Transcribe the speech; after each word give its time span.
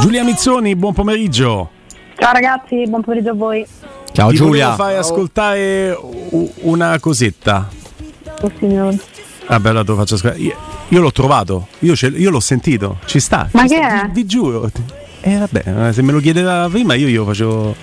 Giulia 0.00 0.24
Mizzoni, 0.24 0.76
buon 0.76 0.92
pomeriggio. 0.92 1.70
Ciao 2.16 2.32
ragazzi, 2.32 2.84
buon 2.88 3.02
pomeriggio 3.02 3.30
a 3.30 3.34
voi. 3.34 3.66
Ciao 4.12 4.30
Ti 4.30 4.36
Giulia. 4.36 4.74
fai 4.74 4.96
ascoltare 4.96 5.96
una 6.62 6.98
cosetta. 7.00 7.68
Oh, 8.42 8.50
signore. 8.58 8.98
Vabbè, 9.46 9.68
allora 9.68 9.84
te 9.84 9.90
lo 9.90 9.96
faccio 9.96 10.14
ascoltare. 10.16 10.42
Io, 10.42 10.54
io 10.88 11.00
l'ho 11.00 11.12
trovato, 11.12 11.68
io, 11.80 11.94
ce- 11.96 12.08
io 12.08 12.30
l'ho 12.30 12.40
sentito, 12.40 12.98
ci 13.06 13.20
sta. 13.20 13.48
Ma 13.52 13.62
ci 13.62 13.68
che 13.68 13.76
sta, 13.76 14.02
è? 14.02 14.06
Vi, 14.06 14.12
vi 14.12 14.26
giuro. 14.26 14.70
Eh 15.22 15.36
vabbè, 15.36 15.92
se 15.92 16.02
me 16.02 16.12
lo 16.12 16.20
chiedeva 16.20 16.66
prima 16.70 16.94
io 16.94 17.06
glielo 17.08 17.24
facevo. 17.26 17.74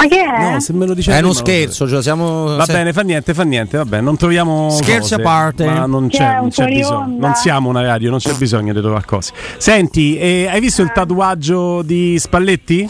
Ma 0.00 0.06
che 0.08 0.22
è? 0.24 0.50
No, 0.52 0.60
se 0.60 0.72
me 0.72 0.86
lo 0.86 0.94
diceva 0.94 1.18
È 1.18 1.20
uno 1.20 1.34
scherzo, 1.34 1.86
cioè 1.86 2.00
siamo. 2.02 2.56
Va 2.56 2.64
se- 2.64 2.72
bene, 2.72 2.92
fa 2.94 3.02
niente, 3.02 3.34
fa 3.34 3.42
niente, 3.42 3.76
vabbè, 3.76 4.00
non 4.00 4.16
troviamo 4.16 4.70
Scherzi 4.70 5.00
cose, 5.10 5.14
a 5.16 5.20
parte. 5.20 5.64
Ma 5.66 5.84
non 5.84 6.08
Che 6.08 6.16
c'è, 6.16 6.36
non 6.36 6.48
c'è 6.48 6.66
bisogno. 6.66 6.98
onda? 7.00 7.26
Non 7.26 7.34
siamo 7.36 7.68
una 7.68 7.82
radio, 7.82 8.08
non 8.10 8.18
c'è 8.18 8.32
bisogno 8.34 8.72
di 8.72 8.80
trovare 8.80 9.04
cose. 9.04 9.32
Senti, 9.58 10.16
eh, 10.18 10.48
hai 10.50 10.60
visto 10.60 10.80
il 10.80 10.90
tatuaggio 10.92 11.82
di 11.82 12.18
Spalletti? 12.18 12.88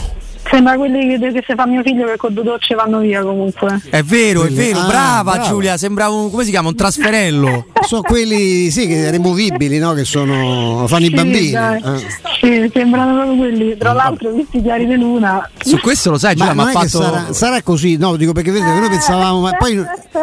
Sembra 0.51 0.74
quelli 0.77 1.06
che, 1.18 1.32
che 1.32 1.45
se 1.46 1.54
fa 1.54 1.65
mio 1.66 1.80
figlio 1.82 2.06
che 2.06 2.16
con 2.16 2.32
due 2.34 2.42
docce 2.42 2.74
vanno 2.74 2.98
via 3.01 3.23
comunque. 3.23 3.80
È 3.88 4.02
vero, 4.02 4.42
è 4.45 4.48
vero, 4.51 4.80
ah, 4.80 4.87
brava 4.87 5.32
bravo. 5.34 5.48
Giulia, 5.48 5.77
sembra 5.77 6.09
un. 6.09 6.29
come 6.30 6.42
si 6.45 6.51
chiama? 6.51 6.68
Un 6.68 6.74
trasferello. 6.74 7.66
Sono 7.87 8.02
quelli 8.02 8.68
sì, 8.70 8.87
che 8.88 9.10
rimovibili, 9.10 9.79
no? 9.79 9.92
Che 9.92 10.04
sono. 10.04 10.87
fanno 10.88 11.04
i 11.04 11.09
Sì, 11.09 11.15
bambini. 11.15 11.51
dai. 11.51 11.80
Eh. 11.80 12.39
Sì, 12.50 12.70
sembrano 12.72 13.14
proprio 13.14 13.36
quelli. 13.36 13.77
Tra 13.77 13.92
l'altro, 13.92 14.30
visti 14.32 14.59
i 14.59 14.62
chiari 14.62 14.86
di 14.86 14.96
luna. 14.96 15.48
Su 15.59 15.78
questo 15.78 16.10
lo 16.10 16.18
sai, 16.18 16.34
Ma 16.36 16.46
Giulia, 16.46 16.52
non 16.64 16.73
ma 16.73 16.80
che 16.80 16.88
fatto. 16.88 17.02
sarà, 17.04 17.32
sarà 17.32 17.62
così, 17.62 17.96
no? 17.96 18.16
Dico 18.16 18.32
perché 18.32 18.50
vedete, 18.50 18.78
noi 18.78 18.88
pensavamo, 18.88 19.40
ma 19.40 19.52
poi 19.52 19.82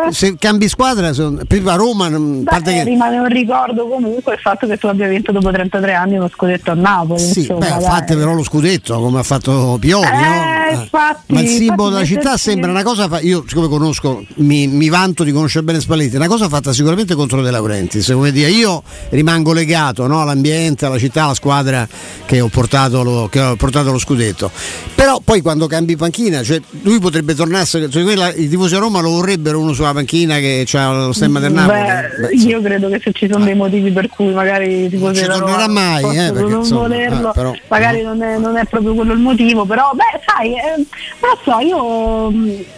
se 0.09 0.35
cambi 0.37 0.67
squadra, 0.67 1.13
son- 1.13 1.41
prima 1.47 1.75
Roma, 1.75 2.07
non- 2.09 2.43
a 2.45 2.49
parte 2.49 2.71
Beh, 2.71 2.77
che 2.79 2.83
rimane 2.83 3.17
un 3.19 3.27
ricordo 3.27 3.87
comunque 3.87 4.33
il 4.33 4.39
fatto 4.39 4.67
che 4.67 4.77
tu 4.77 4.87
abbia 4.87 5.07
vinto 5.07 5.31
dopo 5.31 5.49
33 5.51 5.93
anni 5.93 6.17
uno 6.17 6.29
scudetto 6.29 6.71
a 6.71 6.73
Napoli. 6.75 7.19
Sì, 7.19 7.39
insomma, 7.39 7.59
beh, 7.59 7.81
fate 7.81 8.15
però 8.15 8.33
lo 8.33 8.43
scudetto 8.43 8.99
come 8.99 9.19
ha 9.19 9.23
fatto 9.23 9.77
Pioli, 9.79 10.05
Eh, 10.05 10.73
no? 10.75 10.81
infatti, 10.81 11.33
Ma 11.33 11.41
il 11.41 11.47
simbolo 11.47 11.89
infatti 11.89 11.93
della 11.93 12.05
città 12.05 12.19
mettersi- 12.31 12.49
sembra 12.49 12.71
una 12.71 12.83
cosa. 12.83 13.07
fa- 13.07 13.19
io, 13.21 13.43
siccome 13.47 13.67
conosco, 13.67 14.23
mi, 14.35 14.67
mi 14.67 14.89
vanto 14.89 15.23
di 15.23 15.31
conoscere 15.31 15.63
bene 15.63 15.79
Spalletti, 15.79 16.15
una 16.15 16.27
cosa 16.27 16.49
fatta 16.49 16.73
sicuramente 16.73 17.15
contro 17.15 17.41
De 17.41 17.51
Laurentiis. 17.51 18.07
Come 18.11 18.31
dire, 18.31 18.49
io 18.49 18.83
rimango 19.09 19.53
legato 19.53 20.07
no, 20.07 20.21
all'ambiente, 20.21 20.85
alla 20.85 20.97
città, 20.97 21.23
alla 21.25 21.33
squadra 21.33 21.87
che 22.25 22.41
ho 22.41 22.47
portato 22.47 23.03
lo, 23.03 23.27
che 23.29 23.39
ho 23.39 23.55
portato 23.55 23.91
lo 23.91 23.97
scudetto. 23.99 24.51
Però 24.95 25.19
poi 25.23 25.41
quando 25.41 25.67
cambi 25.67 25.95
panchina, 25.95 26.43
cioè, 26.43 26.59
lui 26.81 26.99
potrebbe 26.99 27.35
tornarsene. 27.35 27.89
Cioè, 27.89 28.03
quella- 28.03 28.33
I 28.33 28.47
tifosi 28.49 28.75
a 28.75 28.79
Roma 28.79 28.99
lo 29.01 29.09
vorrebbero 29.11 29.59
uno 29.59 29.73
sulla 29.73 29.93
panchina 29.93 30.37
che 30.37 30.65
ha 30.73 30.91
lo 30.91 31.13
stemma 31.13 31.39
del 31.39 31.53
Napoli. 31.53 31.79
Beh, 31.79 32.27
Beh, 32.27 32.33
io 32.35 32.61
credo 32.61 32.89
che 32.89 32.99
se 33.03 33.11
ci 33.13 33.27
sono 33.29 33.45
dei 33.45 33.55
motivi 33.55 33.91
per 33.91 34.09
cui 34.09 34.33
magari 34.33 34.89
Non 34.97 35.13
ci 35.15 35.25
tornerà 35.25 35.67
mai, 35.67 36.03
eh, 36.17 36.31
perché, 36.31 36.49
non 36.49 36.59
insomma, 36.59 36.81
volerlo, 36.81 37.29
eh, 37.29 37.33
però- 37.33 37.53
magari 37.67 38.01
non 38.01 38.21
è, 38.21 38.37
non 38.37 38.57
è 38.57 38.65
proprio 38.65 38.93
quello 38.93 39.13
il 39.13 39.19
motivo, 39.19 39.65
però 39.65 39.91
beh 39.93 40.19
sai, 40.25 40.53
eh, 40.53 40.75
non 40.75 41.31
lo 41.31 41.39
so, 41.43 41.59
io 41.59 42.31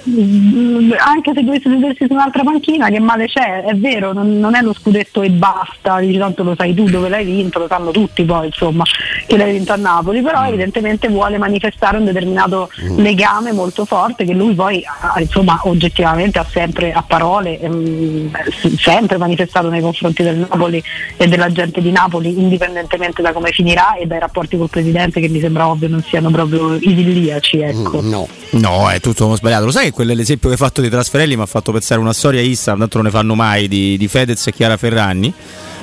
mm, 0.09 0.91
anche 0.97 1.31
se 1.33 1.43
dovessi 1.43 1.69
sedersi 1.69 2.05
su 2.07 2.13
un'altra 2.13 2.43
panchina 2.43 2.89
che 2.89 2.99
male 2.99 3.25
c'è, 3.27 3.63
è 3.63 3.73
vero, 3.75 4.13
non, 4.13 4.39
non 4.39 4.55
è 4.55 4.61
lo 4.61 4.73
scudetto 4.73 5.21
e 5.21 5.29
basta, 5.29 5.99
dici 5.99 6.17
tanto 6.17 6.43
lo 6.43 6.55
sai 6.57 6.73
tu 6.73 6.89
dove 6.89 7.09
l'hai 7.09 7.25
vinto, 7.25 7.59
lo 7.59 7.67
sanno 7.67 7.91
tutti 7.91 8.23
poi 8.23 8.47
insomma 8.47 8.83
che 9.29 9.37
l'hai 9.37 9.51
vinto 9.51 9.73
a 9.73 9.75
Napoli, 9.75 10.23
però 10.23 10.43
evidentemente 10.47 11.07
vuole 11.07 11.37
manifestare 11.37 11.97
un 11.97 12.05
determinato 12.05 12.67
legame 12.95 13.51
molto 13.51 13.85
forte 13.85 14.25
che 14.25 14.33
lui 14.33 14.55
poi 14.55 14.83
ha, 14.83 15.19
insomma 15.19 15.59
oggettivamente 15.65 16.39
ha 16.39 16.45
sempre 16.49 16.91
a 16.91 17.03
parole 17.03 17.59
ehm, 17.59 18.31
sempre 18.77 19.17
manifestato 19.17 19.69
nei 19.69 19.81
confronti 19.81 20.23
del 20.23 20.47
Napoli 20.49 20.83
e 21.15 21.27
della 21.27 21.51
gente 21.51 21.79
di 21.79 21.91
Napoli 21.91 22.39
indipendentemente 22.39 23.21
da 23.21 23.31
come 23.31 23.51
finirà 23.51 23.95
e 23.95 24.07
dai 24.07 24.17
rapporti 24.17 24.57
col 24.57 24.69
presidente 24.69 25.21
che 25.21 25.29
mi 25.29 25.39
sembra 25.39 25.67
ovvio 25.67 25.89
non 25.89 26.01
siano 26.01 26.31
proprio 26.31 26.73
idilliaci 26.73 27.59
ecco. 27.59 28.01
No. 28.01 28.27
No, 28.51 28.89
è 28.89 28.99
tutto 28.99 29.35
sbagliato. 29.35 29.65
Lo 29.65 29.71
sai 29.71 29.85
che 29.85 29.91
quello- 29.91 30.13
l'esempio 30.13 30.49
che 30.49 30.55
hai 30.55 30.59
fatto 30.59 30.81
di 30.81 30.89
Trasferelli 30.89 31.35
mi 31.35 31.43
ha 31.43 31.45
fatto 31.45 31.71
pensare 31.71 31.99
a 31.99 32.03
una 32.03 32.13
storia 32.13 32.41
Instagram, 32.41 32.79
tanto 32.79 32.97
non 32.97 33.05
ne 33.05 33.11
fanno 33.11 33.35
mai, 33.35 33.67
di, 33.67 33.95
di 33.95 34.07
Fedez 34.07 34.47
e 34.47 34.53
Chiara 34.53 34.75
Ferragni, 34.75 35.31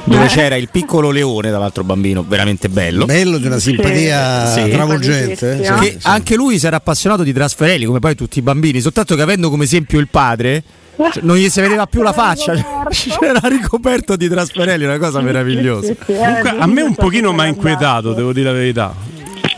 dove 0.06 0.24
Eh. 0.24 0.28
c'era 0.28 0.56
il 0.56 0.68
piccolo 0.70 1.10
leone, 1.10 1.50
tra 1.50 1.58
l'altro 1.58 1.84
bambino 1.84 2.24
veramente 2.26 2.68
bello. 2.68 3.04
Bello 3.04 3.38
di 3.38 3.46
una 3.46 3.58
simpatia 3.58 4.46
Sì. 4.46 4.68
travolgente. 4.70 5.60
eh, 5.60 5.64
Sì. 5.64 5.72
che 5.80 5.98
anche 6.02 6.36
lui 6.36 6.58
si 6.58 6.66
era 6.66 6.76
appassionato 6.76 7.22
di 7.22 7.32
Trasferelli, 7.32 7.84
come 7.84 7.98
poi 7.98 8.14
tutti 8.14 8.38
i 8.38 8.42
bambini, 8.42 8.80
soltanto 8.80 9.14
che 9.16 9.22
avendo 9.22 9.50
come 9.50 9.64
esempio 9.64 9.98
il 9.98 10.08
padre, 10.08 10.62
cioè, 10.96 11.22
non 11.22 11.36
gli 11.36 11.48
si 11.50 11.60
vedeva 11.60 11.86
più 11.86 12.02
la 12.02 12.12
faccia, 12.12 12.54
c'era 12.88 13.40
ricoperto 13.48 14.16
di 14.16 14.28
Trasferelli, 14.28 14.84
una 14.84 14.98
cosa 14.98 15.20
meravigliosa. 15.20 15.88
Eh, 15.90 15.96
Comunque, 16.06 16.54
a 16.58 16.66
me 16.66 16.82
un 16.82 16.94
pochino 16.94 17.32
mi 17.32 17.40
ha 17.40 17.46
inquietato, 17.46 18.12
devo 18.14 18.32
dire 18.32 18.46
la 18.50 18.56
verità. 18.56 18.94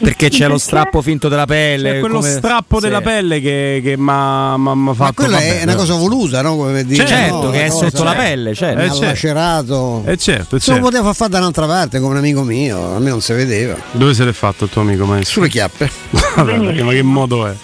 Perché 0.00 0.28
c'è 0.28 0.46
lo 0.46 0.58
strappo 0.58 1.02
finto 1.02 1.28
della 1.28 1.44
pelle. 1.46 1.96
È 1.96 2.00
quello 2.00 2.16
come- 2.16 2.30
strappo 2.30 2.76
sì. 2.78 2.84
della 2.86 3.00
pelle 3.00 3.40
che, 3.40 3.80
che 3.82 3.96
mi 3.96 4.10
ha 4.10 4.56
Ma 4.56 4.94
fatto. 4.94 5.12
quella 5.14 5.36
vabbè, 5.38 5.60
è 5.60 5.62
una 5.64 5.74
cosa 5.74 5.94
voluta, 5.94 6.40
no? 6.42 6.56
Come 6.56 6.84
dire, 6.84 7.06
Certo, 7.06 7.42
no, 7.44 7.50
che 7.50 7.64
è 7.66 7.70
sotto 7.70 8.04
la 8.04 8.14
pelle, 8.14 8.54
certo. 8.54 8.80
Eh, 8.80 8.84
ha 8.84 8.90
certo. 8.90 9.04
lacerato. 9.06 10.02
Eh 10.06 10.16
certo, 10.16 10.56
eh, 10.56 10.60
Se 10.60 10.70
lo 10.70 10.76
certo. 10.76 10.80
poteva 10.82 11.04
far 11.04 11.14
fare 11.14 11.30
da 11.30 11.38
un'altra 11.38 11.66
parte 11.66 11.98
come 11.98 12.12
un 12.12 12.18
amico 12.18 12.42
mio, 12.42 12.94
a 12.94 12.98
me 13.00 13.10
non 13.10 13.20
si 13.20 13.32
vedeva. 13.32 13.76
Dove 13.92 14.14
se 14.14 14.24
l'è 14.24 14.32
fatto 14.32 14.64
il 14.64 14.70
tuo 14.70 14.82
amico 14.82 15.04
maestro? 15.04 15.32
Sulle 15.34 15.48
chiappe. 15.48 15.90
Vabbè, 16.36 16.82
ma 16.82 16.92
che 16.92 17.02
modo 17.02 17.46
è? 17.46 17.54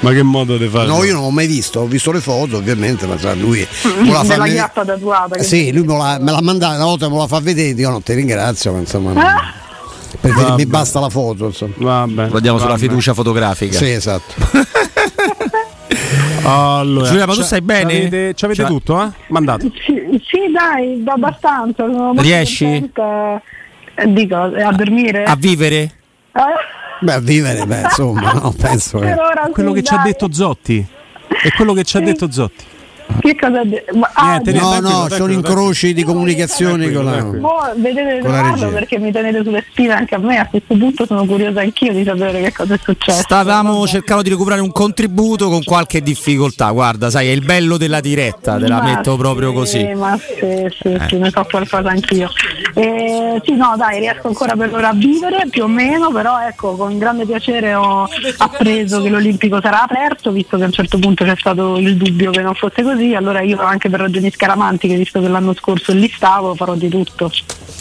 Ma 0.00 0.12
che 0.12 0.22
modo 0.22 0.56
di 0.56 0.68
fare? 0.68 0.86
No, 0.86 1.04
io 1.04 1.12
non 1.12 1.22
l'ho 1.22 1.30
mai 1.30 1.46
visto, 1.46 1.80
ho 1.80 1.86
visto 1.86 2.10
le 2.12 2.20
foto 2.20 2.56
ovviamente, 2.56 3.06
ma 3.06 3.18
sa, 3.18 3.34
lui 3.34 3.66
me 4.02 4.12
la 4.12 4.24
fa 4.24 4.34
vedere- 4.36 4.52
chiappa 4.54 4.84
tatuata 4.84 5.34
Eh 5.36 5.42
Sì, 5.42 5.72
lui 5.72 5.84
me 5.84 5.96
l'ha, 5.96 6.18
me 6.20 6.30
l'ha 6.30 6.40
mandata, 6.42 6.74
una 6.76 6.84
volta 6.84 7.08
me 7.08 7.18
la 7.18 7.26
fa 7.26 7.40
vedere, 7.40 7.78
io 7.78 7.90
non 7.90 8.02
ti 8.02 8.14
ringrazio, 8.14 8.72
ma 8.72 8.78
insomma. 8.78 9.12
Ah! 9.14 9.54
Perché 10.20 10.42
Vabbè. 10.42 10.56
mi 10.56 10.66
basta 10.66 11.00
la 11.00 11.08
foto, 11.08 11.46
insomma. 11.46 11.72
Vabbè. 11.76 12.28
Lo 12.30 12.40
diamo 12.40 12.58
sulla 12.58 12.76
fiducia 12.76 13.14
fotografica. 13.14 13.76
Sì, 13.76 13.90
esatto. 13.90 14.34
Allora, 16.48 17.08
Giulia, 17.08 17.26
ma 17.26 17.32
tu 17.32 17.40
c'ha- 17.40 17.44
stai 17.46 17.60
bene? 17.60 17.92
C'avete, 17.94 18.32
c'avete 18.36 18.60
Cioè- 18.60 18.70
tutto, 18.70 19.02
eh? 19.02 19.08
Mandato. 19.28 19.68
Sì, 19.84 19.94
sì, 20.28 20.38
dai, 20.52 21.02
abbastanza. 21.04 21.84
Riesci? 22.16 22.64
Eh, 22.64 24.12
Dico, 24.12 24.36
a 24.36 24.72
dormire? 24.72 25.24
A 25.24 25.34
vivere? 25.34 25.76
Eh? 26.32 26.40
Beh, 27.00 27.12
a 27.14 27.18
vivere, 27.18 27.66
beh, 27.66 27.80
insomma, 27.80 28.32
no, 28.32 28.54
penso 28.56 28.98
che. 29.00 29.14
Quello 29.52 29.70
sì, 29.70 29.74
che 29.76 29.82
ci 29.82 29.94
ha 29.94 30.02
detto 30.04 30.32
Zotti. 30.32 30.86
È 31.42 31.50
quello 31.56 31.72
che 31.72 31.82
ci 31.82 31.96
ha 31.96 32.00
Sì. 32.00 32.04
detto 32.06 32.30
Zotti. 32.30 32.64
Che 33.20 33.36
cosa 33.36 33.62
detto? 33.64 33.96
Ma- 33.96 34.10
ah, 34.12 34.28
Niente, 34.30 34.52
di- 34.52 34.58
No, 34.58 34.80
no, 34.80 35.06
sono 35.08 35.32
incroci 35.32 35.92
di 35.94 36.00
Io 36.00 36.06
comunicazioni 36.06 36.90
tranquillo, 36.90 37.02
con 37.02 37.32
la. 37.32 37.38
Mo 37.40 37.72
vedete 37.76 38.18
Con 38.20 38.30
la 38.30 38.38
Edoardo 38.38 38.60
regia. 38.64 38.68
perché 38.78 38.98
mi 38.98 39.12
tenete 39.12 39.42
sulle 39.42 39.64
spine 39.70 39.92
anche 39.94 40.14
a 40.14 40.18
me, 40.18 40.38
a 40.38 40.46
questo 40.46 40.76
punto 40.76 41.06
sono 41.06 41.24
curiosa 41.24 41.60
anch'io 41.60 41.92
di 41.92 42.04
sapere 42.04 42.40
che 42.42 42.52
cosa 42.52 42.74
è 42.74 42.78
successo. 42.82 43.22
Stavamo 43.22 43.72
Vabbè. 43.78 43.86
cercando 43.88 44.22
di 44.22 44.28
recuperare 44.30 44.60
un 44.60 44.72
contributo 44.72 45.48
con 45.48 45.62
qualche 45.64 46.02
difficoltà. 46.02 46.70
Guarda, 46.70 47.10
sai, 47.10 47.28
è 47.28 47.32
il 47.32 47.44
bello 47.44 47.76
della 47.76 48.00
diretta, 48.00 48.58
te 48.58 48.68
la 48.68 48.78
Ma 48.82 48.94
metto 48.94 49.16
proprio 49.16 49.48
sì, 49.50 49.54
così. 49.54 49.94
Ma 49.94 50.18
sì, 50.18 50.34
sì, 50.80 50.88
Eh. 50.92 51.00
sì, 51.08 51.16
ne 51.18 51.30
so 51.30 51.46
qualcosa 51.50 51.88
anch'io. 51.90 52.30
Eh, 52.74 53.40
sì, 53.44 53.54
no, 53.54 53.74
dai, 53.76 54.00
riesco 54.00 54.28
ancora 54.28 54.54
per 54.56 54.72
ora 54.74 54.88
a 54.90 54.94
vivere 54.94 55.46
più 55.48 55.64
o 55.64 55.68
meno, 55.68 56.10
però 56.10 56.40
ecco, 56.40 56.76
con 56.76 56.98
grande 56.98 57.24
piacere 57.24 57.74
ho 57.74 58.08
appreso 58.38 59.00
che 59.02 59.08
l'Olimpico 59.08 59.60
sarà 59.62 59.82
aperto, 59.82 60.30
visto 60.30 60.56
che 60.56 60.64
a 60.64 60.66
un 60.66 60.72
certo 60.72 60.98
punto 60.98 61.24
c'è 61.24 61.34
stato 61.38 61.76
il 61.78 61.96
dubbio 61.96 62.30
che 62.30 62.42
non 62.42 62.54
fosse 62.54 62.82
così, 62.82 62.95
allora 63.14 63.40
io 63.42 63.58
anche 63.60 63.88
per 63.90 64.00
ragioni 64.00 64.30
scaramantiche, 64.30 64.96
visto 64.96 65.20
che 65.20 65.28
l'anno 65.28 65.54
scorso 65.54 65.92
lì 65.92 66.10
stavo, 66.14 66.54
farò 66.54 66.74
di 66.74 66.88
tutto. 66.88 67.30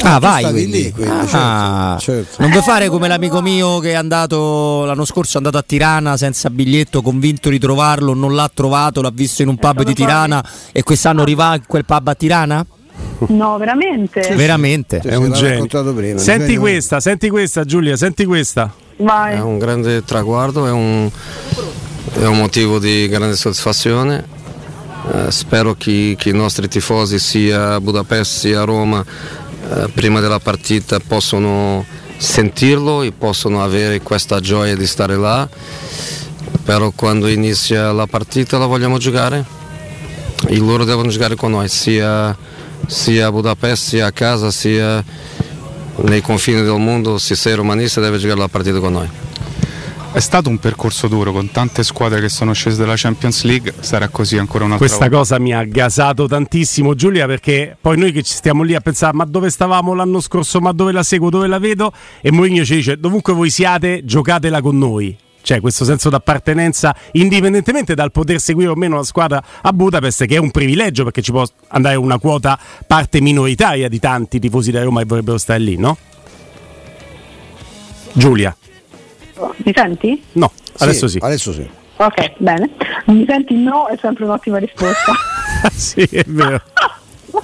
Ah, 0.02 0.16
tu 0.16 0.20
vai 0.20 0.44
quindi. 0.44 0.66
lì, 0.84 0.92
quindi, 0.92 1.12
Ah. 1.32 1.96
certo, 1.98 2.00
certo. 2.00 2.42
Non 2.42 2.52
vuoi 2.52 2.62
fare 2.64 2.90
come 2.90 3.08
l'amico 3.08 3.42
mio 3.42 3.80
che 3.80 3.92
è 3.92 3.94
andato 3.94 4.84
l'anno 4.86 5.06
scorso 5.06 5.36
è 5.36 5.38
andato 5.38 5.58
a 5.58 5.64
Tirana 5.66 6.18
senza 6.18 6.50
biglietto, 6.50 7.02
convinto 7.02 7.50
di 7.50 7.58
trovarlo, 7.60 8.14
non 8.14 8.36
l'ha 8.36 8.50
trovato, 8.54 9.02
l'ha 9.02 9.12
visto 9.14 9.42
in 9.42 9.48
un 9.48 9.56
pub 9.58 9.84
di 9.84 9.94
Tirana 9.94 10.44
e 10.72 10.84
quest'anno 10.84 11.24
rivà 11.24 11.56
in 11.56 11.64
quel 11.66 11.86
pub 11.86 12.08
a 12.10 12.14
Tirana? 12.16 12.66
No, 13.28 13.58
veramente? 13.58 14.34
Veramente. 14.36 15.00
Sì, 15.02 15.08
È 15.08 15.16
un 15.16 15.32
genio. 15.32 15.66
prima, 15.94 16.20
Senti 16.20 16.46
genio. 16.46 16.60
questa, 16.60 17.00
senti 17.00 17.30
questa 17.30 17.64
Giulia, 17.64 17.96
senti 17.96 18.26
questa. 18.26 18.72
Vai. 18.98 19.36
È 19.36 19.42
un 19.42 19.58
grande 19.58 20.04
traguardo, 20.04 20.66
è 20.68 20.72
un, 20.72 21.10
è 22.14 22.26
un 22.26 22.38
motivo 22.38 22.80
di 22.80 23.08
grande 23.08 23.36
soddisfazione. 23.36 24.35
Eh, 25.12 25.32
spero 25.32 25.76
che, 25.76 26.16
che 26.18 26.30
i 26.30 26.34
nostri 26.34 26.68
tifosi 26.68 27.20
sia 27.20 27.76
a 27.76 27.82
Budapest 27.82 28.40
sia 28.40 28.62
a 28.62 28.66
Roma 28.66 29.06
eh, 29.70 29.90
prima 29.94 30.20
della 30.20 30.40
partita 30.40 31.00
possono 31.00 31.86
sentirlo 32.18 33.02
e 33.04 33.12
possono 33.12 33.64
avere 33.64 34.02
questa 34.02 34.40
gioia 34.40 34.76
di 34.76 34.88
stare 34.88 35.16
là. 35.16 35.48
Però 36.64 36.92
quando 36.96 37.28
inizia 37.28 37.92
la 37.92 38.08
partita 38.08 38.58
la 38.58 38.66
vogliamo 38.66 38.98
giocare 38.98 39.46
e 40.48 40.58
loro 40.58 40.84
devono 40.84 41.10
giocare 41.10 41.36
con 41.36 41.52
noi, 41.52 41.70
sia, 41.70 42.36
sia 42.88 43.28
a 43.28 43.32
Budapest, 43.32 43.88
sia 43.88 44.08
a 44.08 44.12
casa, 44.12 44.50
sia 44.50 45.04
nei 45.98 46.22
confini 46.22 46.62
del 46.62 46.80
mondo, 46.80 47.18
se 47.20 47.36
sei 47.36 47.54
romanista 47.54 48.02
deve 48.02 48.18
giocare 48.18 48.40
la 48.40 48.48
partita 48.48 48.80
con 48.80 48.94
noi. 48.94 49.25
È 50.16 50.22
stato 50.22 50.48
un 50.48 50.60
percorso 50.60 51.10
duro 51.10 51.34
con 51.34 51.52
tante 51.52 51.84
squadre 51.84 52.22
che 52.22 52.30
sono 52.30 52.54
scese 52.54 52.78
dalla 52.78 52.94
Champions 52.96 53.44
League, 53.44 53.74
sarà 53.82 54.08
così 54.08 54.38
ancora 54.38 54.64
un'altra 54.64 54.88
Questa 54.88 55.10
volta. 55.10 55.18
cosa 55.18 55.40
mi 55.40 55.54
ha 55.54 55.62
gasato 55.66 56.26
tantissimo 56.26 56.96
Giulia 56.96 57.26
perché 57.26 57.76
poi 57.80 57.98
noi 57.98 58.14
che 58.14 58.24
ci 58.24 58.34
stiamo 58.34 58.64
lì 58.64 58.76
a 58.76 58.80
pensare 58.80 59.14
ma 59.14 59.26
dove 59.26 59.50
stavamo 59.50 59.94
l'anno 59.94 60.22
scorso, 60.22 60.62
ma 60.62 60.72
dove 60.72 60.94
la 60.94 61.04
seguo, 61.04 61.30
dove 61.30 61.48
la 61.48 61.60
vedo 61.60 61.92
e 62.22 62.32
Mourinho 62.32 62.64
ci 62.64 62.76
dice 62.76 62.98
dovunque 62.98 63.34
voi 63.34 63.50
siate 63.50 64.06
giocatela 64.06 64.62
con 64.62 64.78
noi. 64.78 65.18
Cioè 65.42 65.60
questo 65.60 65.84
senso 65.84 66.10
d'appartenenza 66.10 66.96
indipendentemente 67.12 67.94
dal 67.94 68.14
poter 68.14 68.40
seguire 68.40 68.70
o 68.72 68.76
meno 68.76 68.96
la 68.96 69.04
squadra 69.04 69.44
a 69.62 69.74
Budapest 69.74 70.26
che 70.28 70.36
è 70.36 70.40
un 70.40 70.50
privilegio 70.50 71.04
perché 71.04 71.22
ci 71.22 71.32
può 71.32 71.44
andare 71.68 71.96
una 71.98 72.20
quota 72.20 72.58
parte 72.88 73.20
minoritaria 73.20 73.90
di 73.90 74.00
tanti 74.00 74.40
tifosi 74.40 74.72
da 74.72 74.82
Roma 74.82 75.02
che 75.02 75.08
vorrebbero 75.08 75.38
stare 75.38 75.60
lì, 75.60 75.76
no? 75.76 75.98
Giulia, 78.14 78.56
Mi 79.58 79.74
senti? 79.76 80.22
no, 80.34 80.52
adesso 80.80 81.08
sì. 81.08 81.18
Adesso 81.22 81.54
sì. 81.54 81.68
Ok, 81.98 82.34
bene. 82.38 82.70
Mi 83.06 83.26
senti 83.28 83.56
no 83.56 83.88
è 83.88 83.98
sempre 84.02 84.26
un'ottima 84.26 84.58
risposta. 84.58 85.14
sì, 85.74 86.02
è 86.02 86.24
vero. 86.28 86.62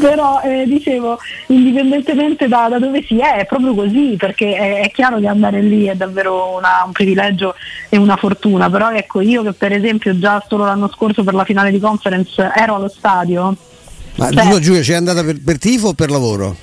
Però 0.00 0.40
eh, 0.42 0.64
dicevo, 0.66 1.18
indipendentemente 1.46 2.48
da, 2.48 2.68
da 2.68 2.78
dove 2.78 3.02
si 3.02 3.18
è, 3.18 3.36
è 3.38 3.46
proprio 3.46 3.74
così, 3.74 4.14
perché 4.18 4.54
è, 4.54 4.80
è 4.82 4.90
chiaro 4.90 5.18
che 5.20 5.26
andare 5.26 5.60
lì 5.62 5.86
è 5.86 5.94
davvero 5.94 6.54
una- 6.56 6.82
un 6.84 6.92
privilegio 6.92 7.54
e 7.88 7.96
una 7.96 8.16
fortuna, 8.16 8.68
però 8.70 8.90
ecco 8.92 9.20
io 9.20 9.42
che 9.42 9.52
per 9.52 9.72
esempio 9.72 10.18
già 10.18 10.42
solo 10.48 10.64
l'anno 10.64 10.88
scorso 10.92 11.22
per 11.24 11.34
la 11.34 11.44
finale 11.44 11.70
di 11.70 11.78
conference 11.80 12.50
ero 12.54 12.74
allo 12.76 12.88
stadio, 12.88 13.56
Ma 14.16 14.30
Cioè- 14.30 14.48
tu 14.50 14.58
Giulia 14.58 14.82
ci 14.82 14.92
è 14.92 14.96
andata 14.96 15.22
per, 15.24 15.40
per 15.42 15.58
tifo 15.58 15.88
o 15.88 15.92
per 15.94 16.10
lavoro? 16.10 16.56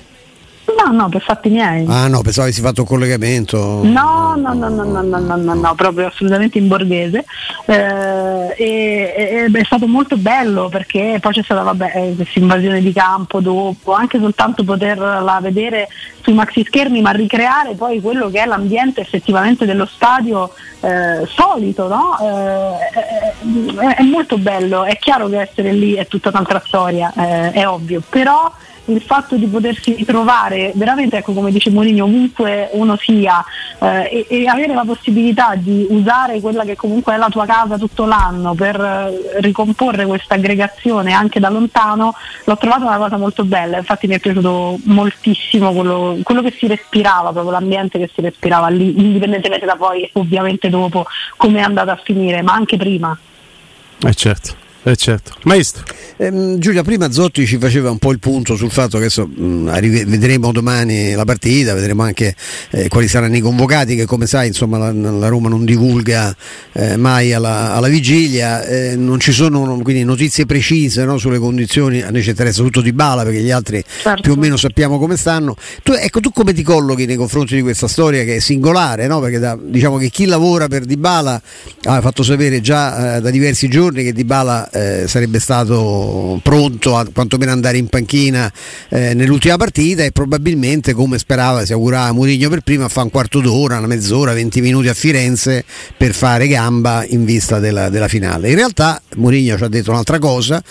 No, 0.78 0.92
no, 0.92 1.08
per 1.08 1.22
fatti 1.22 1.48
miei. 1.48 1.86
Ah 1.88 2.06
no, 2.08 2.20
pensavo 2.22 2.46
avessi 2.46 2.60
fatto 2.60 2.82
un 2.82 2.86
collegamento. 2.86 3.80
No, 3.82 4.34
no, 4.36 4.52
no, 4.54 4.68
no, 4.68 4.84
no, 4.84 5.02
no, 5.02 5.18
no, 5.18 5.36
no, 5.36 5.54
no, 5.54 5.74
proprio 5.74 6.06
assolutamente 6.06 6.58
in 6.58 6.68
borghese. 6.68 7.24
Eh, 7.66 8.54
e, 8.56 9.14
e- 9.16 9.50
è 9.52 9.64
stato 9.64 9.86
molto 9.86 10.16
bello 10.16 10.68
perché 10.68 11.18
poi 11.20 11.32
c'è 11.32 11.42
stata 11.42 11.62
vabbè, 11.62 11.92
eh, 11.94 12.14
questa 12.14 12.38
invasione 12.38 12.80
di 12.80 12.92
campo 12.92 13.40
dopo, 13.40 13.92
anche 13.92 14.18
soltanto 14.18 14.64
poterla 14.64 15.38
vedere 15.40 15.88
sui 16.22 16.34
maxi 16.34 16.64
schermi, 16.64 17.00
ma 17.00 17.10
ricreare 17.10 17.74
poi 17.74 18.00
quello 18.00 18.28
che 18.30 18.42
è 18.42 18.46
l'ambiente 18.46 19.00
effettivamente 19.00 19.64
dello 19.64 19.86
stadio 19.86 20.52
eh, 20.80 21.26
solito, 21.26 21.88
no? 21.88 22.16
Eh, 22.20 23.00
è, 23.80 23.96
è 23.96 24.02
molto 24.02 24.38
bello, 24.38 24.84
è 24.84 24.96
chiaro 24.98 25.28
che 25.28 25.40
essere 25.40 25.72
lì 25.72 25.94
è 25.94 26.06
tutta 26.06 26.28
un'altra 26.28 26.62
storia, 26.64 27.12
eh, 27.16 27.52
è 27.52 27.66
ovvio, 27.66 28.02
però 28.08 28.52
il 28.88 29.02
fatto 29.02 29.36
di 29.36 29.46
potersi 29.46 29.94
ritrovare 29.94 30.72
veramente, 30.74 31.18
ecco 31.18 31.32
come 31.32 31.50
dice 31.50 31.70
Mourinho, 31.70 32.04
ovunque 32.04 32.68
uno 32.72 32.96
sia 32.96 33.44
eh, 33.80 34.26
e, 34.28 34.42
e 34.42 34.46
avere 34.46 34.74
la 34.74 34.84
possibilità 34.84 35.54
di 35.56 35.86
usare 35.90 36.40
quella 36.40 36.64
che 36.64 36.76
comunque 36.76 37.14
è 37.14 37.16
la 37.16 37.28
tua 37.28 37.46
casa 37.46 37.78
tutto 37.78 38.04
l'anno 38.04 38.54
per 38.54 38.80
eh, 38.80 39.40
ricomporre 39.40 40.06
questa 40.06 40.34
aggregazione 40.34 41.12
anche 41.12 41.40
da 41.40 41.48
lontano, 41.48 42.14
l'ho 42.44 42.56
trovata 42.56 42.86
una 42.86 42.96
cosa 42.96 43.16
molto 43.16 43.44
bella, 43.44 43.78
infatti 43.78 44.06
mi 44.06 44.14
è 44.14 44.20
piaciuto 44.20 44.78
moltissimo 44.84 45.72
quello, 45.72 46.18
quello 46.22 46.42
che 46.42 46.54
si 46.58 46.66
respirava, 46.66 47.30
proprio 47.30 47.52
l'ambiente 47.52 47.98
che 47.98 48.10
si 48.12 48.20
respirava 48.20 48.68
lì, 48.68 48.98
indipendentemente 48.98 49.66
da 49.66 49.76
poi 49.76 50.08
ovviamente 50.14 50.68
dopo 50.68 51.06
come 51.36 51.60
è 51.60 51.62
andata 51.62 51.92
a 51.92 52.00
finire, 52.02 52.42
ma 52.42 52.52
anche 52.52 52.76
prima. 52.76 53.16
Eh 54.00 54.14
certo, 54.14 54.54
eh 54.84 54.96
certo. 54.96 55.32
Maestro. 55.44 55.84
Ehm, 56.16 56.58
Giulia, 56.58 56.82
prima 56.82 57.10
Zotti 57.10 57.46
ci 57.46 57.58
faceva 57.58 57.90
un 57.90 57.98
po' 57.98 58.10
il 58.10 58.18
punto 58.18 58.56
sul 58.56 58.70
fatto 58.70 58.92
che 58.98 59.04
adesso 59.04 59.26
mh, 59.26 59.68
arrive- 59.70 60.04
vedremo 60.06 60.50
domani 60.50 61.12
la 61.12 61.24
partita, 61.24 61.74
vedremo 61.74 62.02
anche 62.02 62.34
eh, 62.70 62.88
quali 62.88 63.06
saranno 63.06 63.36
i 63.36 63.40
convocati, 63.40 63.94
che 63.94 64.04
come 64.06 64.26
sai 64.26 64.48
insomma, 64.48 64.78
la, 64.78 64.92
la 64.92 65.28
Roma 65.28 65.48
non 65.48 65.64
divulga 65.64 66.34
eh, 66.72 66.96
mai 66.96 67.32
alla, 67.32 67.74
alla 67.74 67.88
vigilia, 67.88 68.64
eh, 68.64 68.96
non 68.96 69.20
ci 69.20 69.32
sono 69.32 69.78
quindi 69.82 70.04
notizie 70.04 70.46
precise 70.46 71.04
no, 71.04 71.18
sulle 71.18 71.38
condizioni, 71.38 72.02
a 72.02 72.10
noi 72.10 72.22
ci 72.22 72.30
interessa 72.30 72.62
tutto 72.62 72.80
di 72.80 72.92
bala 72.92 73.22
perché 73.24 73.40
gli 73.40 73.50
altri 73.50 73.84
Certo. 74.02 74.22
più 74.22 74.32
o 74.32 74.36
meno 74.36 74.56
sappiamo 74.56 74.98
come 74.98 75.16
stanno. 75.16 75.54
Tu, 75.82 75.92
ecco, 75.92 76.20
tu 76.20 76.30
come 76.30 76.52
ti 76.52 76.62
collochi 76.62 77.04
nei 77.04 77.16
confronti 77.16 77.54
di 77.54 77.62
questa 77.62 77.88
storia 77.88 78.24
che 78.24 78.36
è 78.36 78.40
singolare, 78.40 79.06
no? 79.06 79.20
perché 79.20 79.38
da- 79.38 79.58
diciamo 79.60 79.98
che 79.98 80.08
chi 80.08 80.24
lavora 80.24 80.66
per 80.68 80.84
Dybala 80.84 81.40
ha 81.84 82.00
fatto 82.00 82.22
sapere 82.22 82.60
già 82.60 83.16
eh, 83.16 83.20
da 83.20 83.30
diversi 83.30 83.68
giorni 83.68 84.02
che 84.02 84.12
Eh, 84.70 85.04
sarebbe 85.06 85.40
stato 85.40 86.40
pronto 86.42 86.96
a 86.96 87.06
quantomeno 87.12 87.52
andare 87.52 87.78
in 87.78 87.88
panchina 87.88 88.52
eh, 88.88 89.14
nell'ultima 89.14 89.56
partita 89.56 90.04
e 90.04 90.12
probabilmente 90.12 90.92
come 90.92 91.18
sperava, 91.18 91.64
si 91.64 91.72
augurava 91.72 92.12
Mourinho 92.12 92.48
per 92.48 92.60
prima, 92.60 92.88
fa 92.88 93.02
un 93.02 93.10
quarto 93.10 93.40
d'ora, 93.40 93.78
una 93.78 93.86
mezz'ora, 93.86 94.32
20 94.32 94.60
minuti 94.60 94.88
a 94.88 94.94
Firenze 94.94 95.64
per 95.96 96.14
fare 96.14 96.48
gamba 96.48 97.04
in 97.06 97.24
vista 97.24 97.58
della, 97.58 97.88
della 97.88 98.08
finale. 98.08 98.50
In 98.50 98.56
realtà 98.56 99.00
Mourinho 99.16 99.56
ci 99.56 99.64
ha 99.64 99.68
detto 99.68 99.90
un'altra 99.90 100.18
cosa, 100.18 100.62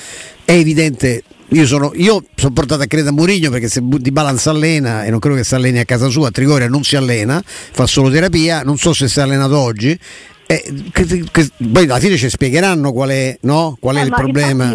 è 0.46 0.54
evidente 0.54 1.24
io 1.52 1.66
sono, 1.66 1.94
io 1.96 2.26
sono 2.36 2.52
portato 2.52 2.82
a 2.82 2.88
credere 2.88 3.12
a 3.12 3.14
Mourinho 3.14 3.50
perché 3.50 3.70
se 3.70 3.82
Di 3.82 4.12
Balan 4.12 4.38
si 4.38 4.50
allena 4.50 5.06
e 5.06 5.10
non 5.10 5.20
credo 5.20 5.38
che 5.38 5.46
si 5.46 5.56
alleni 5.56 5.80
a 5.80 5.86
casa 5.86 6.10
sua, 6.10 6.28
a 6.28 6.32
Trigoria 6.32 6.68
non 6.68 6.84
si 6.84 6.98
allena, 6.98 7.42
fa 7.46 7.88
solo 7.88 8.10
terapia, 8.10 8.64
non 8.64 8.78
so 8.78 8.94
se 8.94 9.08
si 9.08 9.20
è 9.20 9.22
allenato 9.22 9.58
oggi. 9.58 9.98
Eh, 10.48 10.74
che- 10.92 11.24
che- 11.32 11.50
poi 11.72 11.84
alla 11.84 12.00
fine 12.00 12.18
ci 12.18 12.30
spiegheranno 12.30 12.92
qual 12.94 13.10
è, 13.10 13.38
no? 13.42 13.78
qual 13.80 13.98
è 13.98 14.00
Eh, 14.00 14.04
il 14.04 14.10
ma 14.10 14.16
problema. 14.18 14.74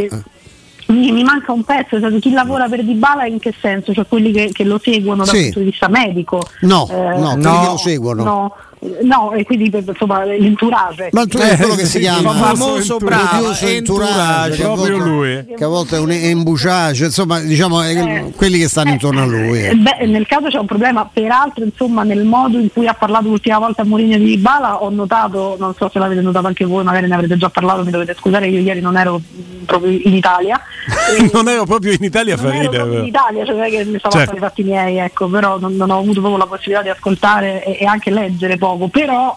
Mi, 0.88 1.10
mi 1.12 1.22
manca 1.22 1.52
un 1.52 1.64
pezzo, 1.64 1.98
cioè, 1.98 2.19
chi 2.19 2.30
lavora 2.32 2.69
per 2.69 2.84
Dybala 2.84 3.24
in 3.24 3.38
che 3.38 3.54
senso? 3.58 3.94
Cioè 3.94 4.04
quelli 4.06 4.30
che, 4.32 4.50
che 4.52 4.64
lo 4.64 4.78
seguono 4.82 5.24
dal 5.24 5.34
Sì. 5.34 5.42
punto 5.44 5.58
di 5.60 5.64
vista 5.66 5.88
medico? 5.88 6.42
No, 6.62 6.86
Eh, 6.90 6.94
no, 6.94 7.30
quelli 7.30 7.42
no, 7.42 7.60
che 7.60 7.66
lo 7.69 7.76
seguono. 7.78 8.24
No, 8.24 8.54
no, 9.02 9.32
e 9.32 9.44
quindi 9.44 9.70
insomma 9.73 10.25
l'entourage. 10.25 11.08
Ma 11.12 11.25
tu 11.26 11.38
è 11.38 11.56
quello 11.56 11.75
che 11.75 11.87
si 11.87 12.00
chiama 12.00 12.32
il 12.32 12.37
famoso 12.37 12.96
bravo, 12.99 13.52
entourage, 13.61 14.64
a 14.64 14.73
proprio 14.73 14.96
lui. 14.99 15.44
Che 15.56 15.64
a 15.64 15.69
volte 15.69 15.96
è 15.96 15.99
un 16.00 16.11
embouchage, 16.11 17.06
insomma, 17.06 17.40
diciamo 17.40 17.82
eh, 17.82 17.90
Eh. 17.93 18.32
quelli 18.34 18.58
che 18.58 18.69
stanno 18.69 18.90
intorno 18.90 19.23
a 19.23 19.26
lui. 19.26 19.58
Eh, 19.62 19.69
eh. 19.70 19.75
beh, 19.75 20.06
nel 20.06 20.26
caso 20.26 20.49
c'è 20.49 20.58
un 20.58 20.67
problema, 20.67 21.08
peraltro 21.12 21.64
insomma 21.64 22.02
nel 22.02 22.25
modo 22.25 22.58
in 22.58 22.73
cui 22.73 22.87
ha 22.87 22.94
parlato 22.94 23.29
l'ultima 23.29 23.58
volta 23.58 23.84
Mourinho 23.84 24.17
di 24.19 24.25
Dybala 24.25 24.82
ho 24.82 24.90
notato, 24.90 25.56
non 25.58 25.75
so 25.75 25.88
se 25.93 25.99
l'avete 25.99 26.20
notato 26.20 26.46
anche 26.46 26.64
voi, 26.64 26.82
magari 26.85 27.06
ne 27.06 27.14
avrete 27.14 27.37
già 27.37 27.49
parlato, 27.50 27.85
mi 27.85 27.90
dovete 27.90 28.14
scusare, 28.19 28.49
io 28.49 28.61
ieri 28.61 28.81
non 28.81 28.96
ero 28.96 29.19
mh, 29.19 29.64
proprio 29.64 29.90
in 29.93 30.14
Italia. 30.14 30.61
Non 31.32 31.49
ero 31.49 31.64
proprio 31.64 31.93
in 31.93 32.02
Italia 32.02 32.35
a 32.35 32.37
non 32.43 32.50
far 32.50 32.61
ero 32.61 32.70
proprio 32.70 32.99
in. 33.00 33.06
Italia, 33.06 33.44
cioè 33.44 33.70
che 33.70 33.85
mi 33.85 33.99
stavo 33.99 34.14
Certo. 34.17 34.19
a 34.19 34.25
fare 34.25 34.37
i 34.37 34.40
fatti 34.40 34.62
miei, 34.64 34.96
ecco, 34.99 35.28
però 35.28 35.58
non, 35.58 35.76
non 35.76 35.90
ho 35.90 35.99
avuto 35.99 36.20
proprio 36.20 36.37
la 36.38 36.46
possibilità 36.46 36.82
di 36.82 36.88
ascoltare 36.88 37.64
e, 37.64 37.78
e 37.81 37.87
anche 37.87 38.11
leggere 38.11 38.56
nuovo, 38.72 38.88
però 38.88 39.36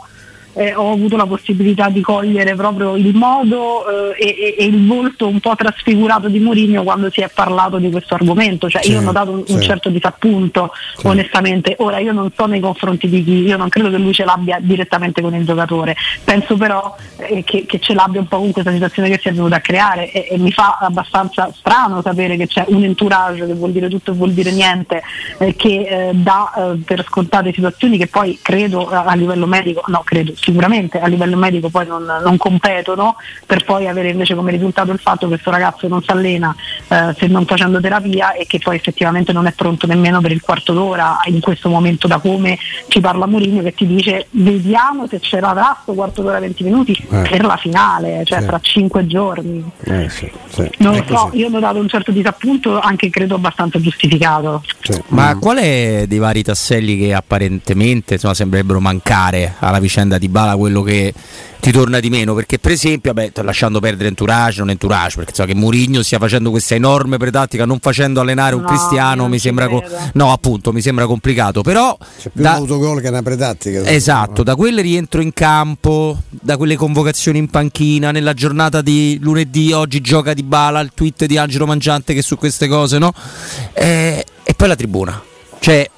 eh, 0.55 0.73
ho 0.73 0.91
avuto 0.91 1.15
la 1.17 1.25
possibilità 1.25 1.89
di 1.89 2.01
cogliere 2.01 2.55
proprio 2.55 2.95
il 2.95 3.13
modo 3.15 4.13
eh, 4.15 4.15
e, 4.17 4.55
e- 4.57 4.65
il 4.65 4.85
volto 4.87 5.27
un 5.27 5.39
po' 5.39 5.55
trasfigurato 5.55 6.27
di 6.29 6.39
Mourinho 6.39 6.83
quando 6.83 7.09
si 7.11 7.21
è 7.21 7.29
parlato 7.33 7.77
di 7.77 7.89
questo 7.91 8.15
argomento, 8.15 8.69
cioè 8.69 8.85
io 8.85 8.97
ho 8.97 8.99
Sì, 8.99 9.05
notato 9.05 9.31
un, 9.31 9.43
un 9.47 9.59
sì. 9.59 9.67
certo 9.67 9.89
disappunto 9.89 10.71
Sì. 10.97 11.07
onestamente, 11.07 11.75
ora 11.79 11.99
io 11.99 12.11
non 12.13 12.31
so 12.35 12.45
nei 12.45 12.59
confronti 12.59 13.07
di 13.09 13.23
chi, 13.23 13.43
io 13.43 13.57
non 13.57 13.69
credo 13.69 13.89
che 13.89 13.97
lui 13.97 14.13
ce 14.13 14.23
l'abbia 14.23 14.57
direttamente 14.61 15.21
con 15.21 15.33
il 15.35 15.45
giocatore, 15.45 15.95
penso 16.23 16.55
però 16.55 16.95
eh, 17.17 17.43
che, 17.43 17.65
che 17.65 17.79
ce 17.79 17.93
l'abbia 17.93 18.19
un 18.21 18.27
po' 18.27 18.37
con 18.37 18.51
questa 18.51 18.71
situazione 18.71 19.09
che 19.09 19.19
si 19.21 19.27
è 19.27 19.33
venuta 19.33 19.57
a 19.57 19.61
creare 19.61 20.11
e, 20.11 20.27
e 20.31 20.37
mi 20.37 20.51
fa 20.51 20.77
abbastanza 20.79 21.51
strano 21.53 22.01
sapere 22.01 22.37
che 22.37 22.47
c'è 22.47 22.63
un 22.69 22.83
entourage 22.83 23.45
che 23.45 23.53
vuol 23.53 23.71
dire 23.71 23.89
tutto 23.89 24.11
e 24.11 24.15
vuol 24.15 24.31
dire 24.31 24.51
niente 24.51 25.01
eh, 25.39 25.55
che 25.55 25.85
eh, 25.87 26.09
dà 26.13 26.51
eh, 26.55 26.77
per 26.85 27.03
scontate 27.07 27.51
situazioni 27.53 27.97
che 27.97 28.07
poi 28.07 28.39
credo 28.41 28.87
a, 28.89 29.03
a 29.03 29.15
livello 29.15 29.45
medico, 29.45 29.83
no 29.87 30.01
credo 30.05 30.33
sicuramente 30.45 30.99
a 30.99 31.07
livello 31.07 31.35
medico 31.35 31.69
poi 31.69 31.87
non, 31.87 32.03
non 32.23 32.37
competono 32.37 33.15
per 33.45 33.63
poi 33.65 33.87
avere 33.87 34.09
invece 34.09 34.35
come 34.35 34.51
risultato 34.51 34.91
il 34.91 34.99
fatto 34.99 35.21
che 35.25 35.33
questo 35.33 35.49
ragazzo 35.51 35.87
non 35.87 36.01
si 36.03 36.11
allena 36.11 36.55
eh, 36.87 37.13
se 37.17 37.27
non 37.27 37.45
facendo 37.45 37.81
terapia 37.81 38.33
e 38.33 38.45
che 38.45 38.59
poi 38.59 38.75
effettivamente 38.75 39.33
non 39.33 39.47
è 39.47 39.51
pronto 39.53 39.87
nemmeno 39.87 40.21
per 40.21 40.31
il 40.31 40.41
quarto 40.41 40.71
d'ora 40.73 41.19
in 41.25 41.39
questo 41.41 41.67
momento 41.69 42.07
da 42.07 42.19
come 42.19 42.57
ci 42.87 42.99
parla 42.99 43.25
Mourinho 43.25 43.61
che 43.63 43.73
ti 43.73 43.87
dice 43.87 44.27
vediamo 44.31 45.07
se 45.07 45.19
ce 45.19 45.39
l'avrà 45.39 45.77
sto 45.81 45.93
quarto 45.93 46.21
d'ora 46.21 46.39
20 46.39 46.63
minuti 46.63 46.95
per 47.09 47.43
la 47.43 47.57
finale, 47.57 48.21
cioè 48.25 48.41
Sì. 48.41 48.45
tra 48.45 48.59
cinque 48.61 49.07
giorni. 49.07 49.63
Eh, 49.85 50.09
sì, 50.09 50.29
sì, 50.49 50.69
Non 50.79 50.95
lo 50.95 51.03
so, 51.07 51.29
io 51.33 51.47
ho 51.47 51.49
notato 51.49 51.79
un 51.79 51.87
certo 51.87 52.11
disappunto 52.11 52.79
anche 52.79 53.09
credo 53.09 53.35
abbastanza 53.35 53.79
giustificato. 53.79 54.63
Sì. 54.81 55.01
Ma 55.09 55.33
Mm. 55.35 55.39
qual 55.39 55.57
è 55.57 56.05
dei 56.07 56.17
vari 56.19 56.43
tasselli 56.43 56.97
che 56.97 57.13
apparentemente 57.13 58.13
insomma, 58.15 58.33
sembrerebbero 58.33 58.79
mancare 58.79 59.55
alla 59.59 59.79
vicenda 59.79 60.17
di 60.17 60.27
Bala 60.35 60.57
quello 60.57 60.81
che 60.81 61.13
ti 61.61 61.71
torna 61.71 62.01
di 62.01 62.09
meno? 62.09 62.33
Perché 62.33 62.59
per 62.59 62.73
esempio, 62.73 63.13
sto 63.29 63.41
lasciando 63.41 63.79
perdere 63.79 64.09
entourage, 64.09 64.59
non 64.59 64.69
entourage, 64.69 65.15
perché 65.15 65.33
so 65.33 65.45
che 65.45 65.55
Mourinho 65.55 66.03
stia 66.03 66.19
facendo 66.19 66.49
questa 66.49 66.75
enorme 66.75 67.15
pretattica 67.15 67.63
non 67.65 67.79
facendo 67.79 68.19
allenare 68.19 68.53
un 68.53 68.63
No, 68.63 68.67
cristiano 68.67 69.29
mi 69.29 69.39
sembra 69.39 69.69
co- 69.69 69.81
no, 70.15 70.33
appunto, 70.33 70.73
mi 70.73 70.81
sembra 70.81 71.05
complicato, 71.05 71.61
però 71.61 71.97
C'è 72.21 72.29
più 72.31 72.41
da- 72.43 72.51
un 72.51 72.55
autogol 72.57 72.99
che 72.99 73.07
una 73.07 73.21
pretattica. 73.21 73.85
Esatto, 73.85 74.43
da 74.43 74.55
quelle 74.55 74.81
rientro 74.81 75.21
in 75.21 75.31
campo, 75.31 76.17
da 76.27 76.57
quelle 76.57 76.75
convocazioni 76.75 77.37
in 77.39 77.47
panchina, 77.47 78.11
nella 78.11 78.33
giornata 78.33 78.81
di 78.81 79.17
lunedì, 79.21 79.71
oggi 79.71 80.01
gioca 80.01 80.33
di 80.33 80.43
bala, 80.43 80.81
il 80.81 80.91
tweet 80.93 81.23
di 81.27 81.37
Angelo 81.37 81.65
Mangiante 81.65 82.13
che 82.13 82.21
su 82.21 82.35
queste 82.37 82.67
cose, 82.67 82.97
no? 82.97 83.13
Eh, 83.71 84.25
e 84.43 84.53
poi 84.53 84.67
la 84.67 84.75
tribuna. 84.75 85.23
Cioè, 85.59 85.89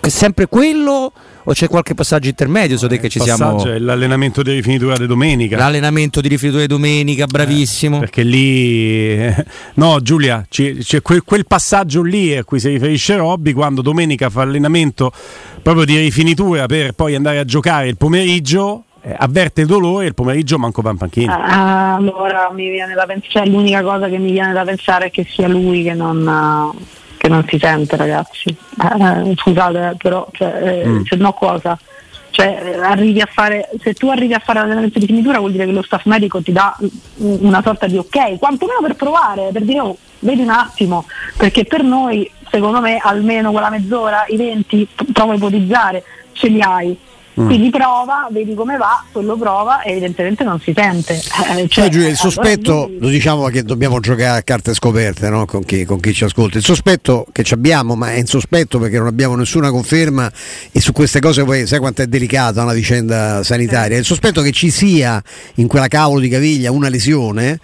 è 0.00 0.08
sempre 0.08 0.48
quello 0.48 1.12
o 1.48 1.52
c'è 1.52 1.66
qualche 1.66 1.94
passaggio 1.94 2.28
intermedio? 2.28 2.76
So 2.76 2.88
te 2.88 2.98
che 3.00 3.08
ci 3.08 3.18
siamo. 3.20 3.64
È 3.64 3.78
l'allenamento 3.78 4.42
di 4.42 4.52
rifinitura 4.52 4.98
di 4.98 5.06
domenica. 5.06 5.56
L'allenamento 5.56 6.20
di 6.20 6.28
rifinitura 6.28 6.62
di 6.62 6.68
domenica, 6.68 7.24
bravissimo. 7.24 7.96
Eh, 7.96 8.00
perché 8.00 8.22
lì, 8.22 9.34
no, 9.74 9.98
Giulia, 10.02 10.44
c'è 10.46 11.00
quel, 11.00 11.22
quel, 11.24 11.46
passaggio 11.46 12.02
lì 12.02 12.36
a 12.36 12.44
cui 12.44 12.60
si 12.60 12.68
riferisce 12.68 13.16
Robby 13.16 13.52
quando 13.52 13.80
domenica 13.80 14.28
fa 14.28 14.42
allenamento 14.42 15.10
proprio 15.62 15.86
di 15.86 15.96
rifinitura 15.96 16.66
per 16.66 16.92
poi 16.92 17.14
andare 17.14 17.38
a 17.38 17.44
giocare 17.44 17.88
il 17.88 17.96
pomeriggio 17.96 18.84
eh, 19.00 19.14
avverte 19.16 19.62
il 19.62 19.66
dolore 19.66 20.04
e 20.04 20.08
il 20.08 20.14
pomeriggio 20.14 20.58
manco 20.58 20.82
va 20.82 20.90
in 20.90 20.96
panchina. 20.98 21.40
Ah, 21.40 21.94
allora 21.94 22.50
mi 22.52 22.68
viene 22.68 22.92
da 22.92 23.06
pensare, 23.06 23.30
cioè, 23.30 23.46
l'unica 23.46 23.80
cosa 23.82 24.06
che 24.08 24.18
mi 24.18 24.32
viene 24.32 24.52
da 24.52 24.64
pensare 24.64 25.06
è 25.06 25.10
che 25.10 25.26
sia 25.26 25.48
lui 25.48 25.82
che 25.82 25.94
non, 25.94 26.74
che 27.28 27.34
non 27.34 27.44
si 27.46 27.58
sente 27.58 27.96
ragazzi. 27.96 28.48
Eh, 28.48 29.34
scusate, 29.36 29.96
però 29.98 30.26
cioè, 30.32 30.82
eh, 30.82 30.88
mm. 30.88 31.02
se 31.04 31.16
no 31.16 31.32
cosa? 31.34 31.78
Cioè, 32.30 32.78
arrivi 32.82 33.20
a 33.20 33.28
fare, 33.30 33.68
se 33.80 33.94
tu 33.94 34.08
arrivi 34.08 34.32
a 34.32 34.38
fare 34.38 34.60
l'allenamento 34.60 34.98
di 34.98 35.06
finitura 35.06 35.38
vuol 35.38 35.52
dire 35.52 35.66
che 35.66 35.72
lo 35.72 35.82
staff 35.82 36.04
medico 36.04 36.40
ti 36.40 36.52
dà 36.52 36.76
una 37.16 37.62
sorta 37.62 37.86
di 37.86 37.96
ok, 37.96 38.38
quantomeno 38.38 38.80
per 38.80 38.96
provare, 38.96 39.50
per 39.52 39.62
dire 39.62 39.80
oh, 39.80 39.96
vedi 40.20 40.42
un 40.42 40.50
attimo, 40.50 41.06
perché 41.36 41.64
per 41.64 41.82
noi, 41.82 42.30
secondo 42.50 42.80
me, 42.80 42.98
almeno 43.02 43.50
quella 43.50 43.70
mezz'ora, 43.70 44.24
i 44.28 44.36
20, 44.36 44.88
provo 45.12 45.32
a 45.32 45.34
ipotizzare, 45.34 46.04
ce 46.32 46.48
li 46.48 46.60
hai 46.60 46.96
Mm. 47.38 47.46
Quindi 47.46 47.70
prova, 47.70 48.28
vedi 48.30 48.54
come 48.54 48.76
va, 48.76 49.04
quello 49.12 49.36
prova 49.36 49.82
e 49.82 49.92
evidentemente 49.92 50.42
non 50.44 50.60
si 50.60 50.72
sente. 50.74 51.20
Eh, 51.56 51.68
cioè, 51.68 51.88
Giulia, 51.88 52.08
il 52.08 52.16
sospetto, 52.16 52.84
allora, 52.84 52.98
lo 53.00 53.08
diciamo 53.08 53.46
che 53.46 53.62
dobbiamo 53.62 54.00
giocare 54.00 54.38
a 54.38 54.42
carte 54.42 54.74
scoperte 54.74 55.28
no? 55.28 55.46
con, 55.46 55.64
chi, 55.64 55.84
con, 55.84 56.00
chi, 56.00 56.12
ci 56.12 56.24
ascolta, 56.24 56.58
il 56.58 56.64
sospetto 56.64 57.26
che 57.30 57.44
abbiamo, 57.50 57.94
ma 57.94 58.12
è 58.12 58.18
un 58.18 58.26
sospetto 58.26 58.78
perché 58.78 58.98
non 58.98 59.06
abbiamo 59.06 59.36
nessuna 59.36 59.70
conferma 59.70 60.30
e 60.72 60.80
su 60.80 60.92
queste 60.92 61.20
cose 61.20 61.44
poi 61.44 61.66
sai 61.66 61.78
quanto 61.78 62.02
è 62.02 62.06
delicata 62.06 62.62
una 62.62 62.72
vicenda 62.72 63.42
sanitaria, 63.42 63.96
il 63.96 64.04
sospetto 64.04 64.42
che 64.42 64.50
ci 64.50 64.70
sia 64.70 65.22
in 65.56 65.68
quella 65.68 65.86
cavolo 65.86 66.20
di 66.20 66.28
caviglia 66.28 66.72
una 66.72 66.88
lesione 66.88 67.58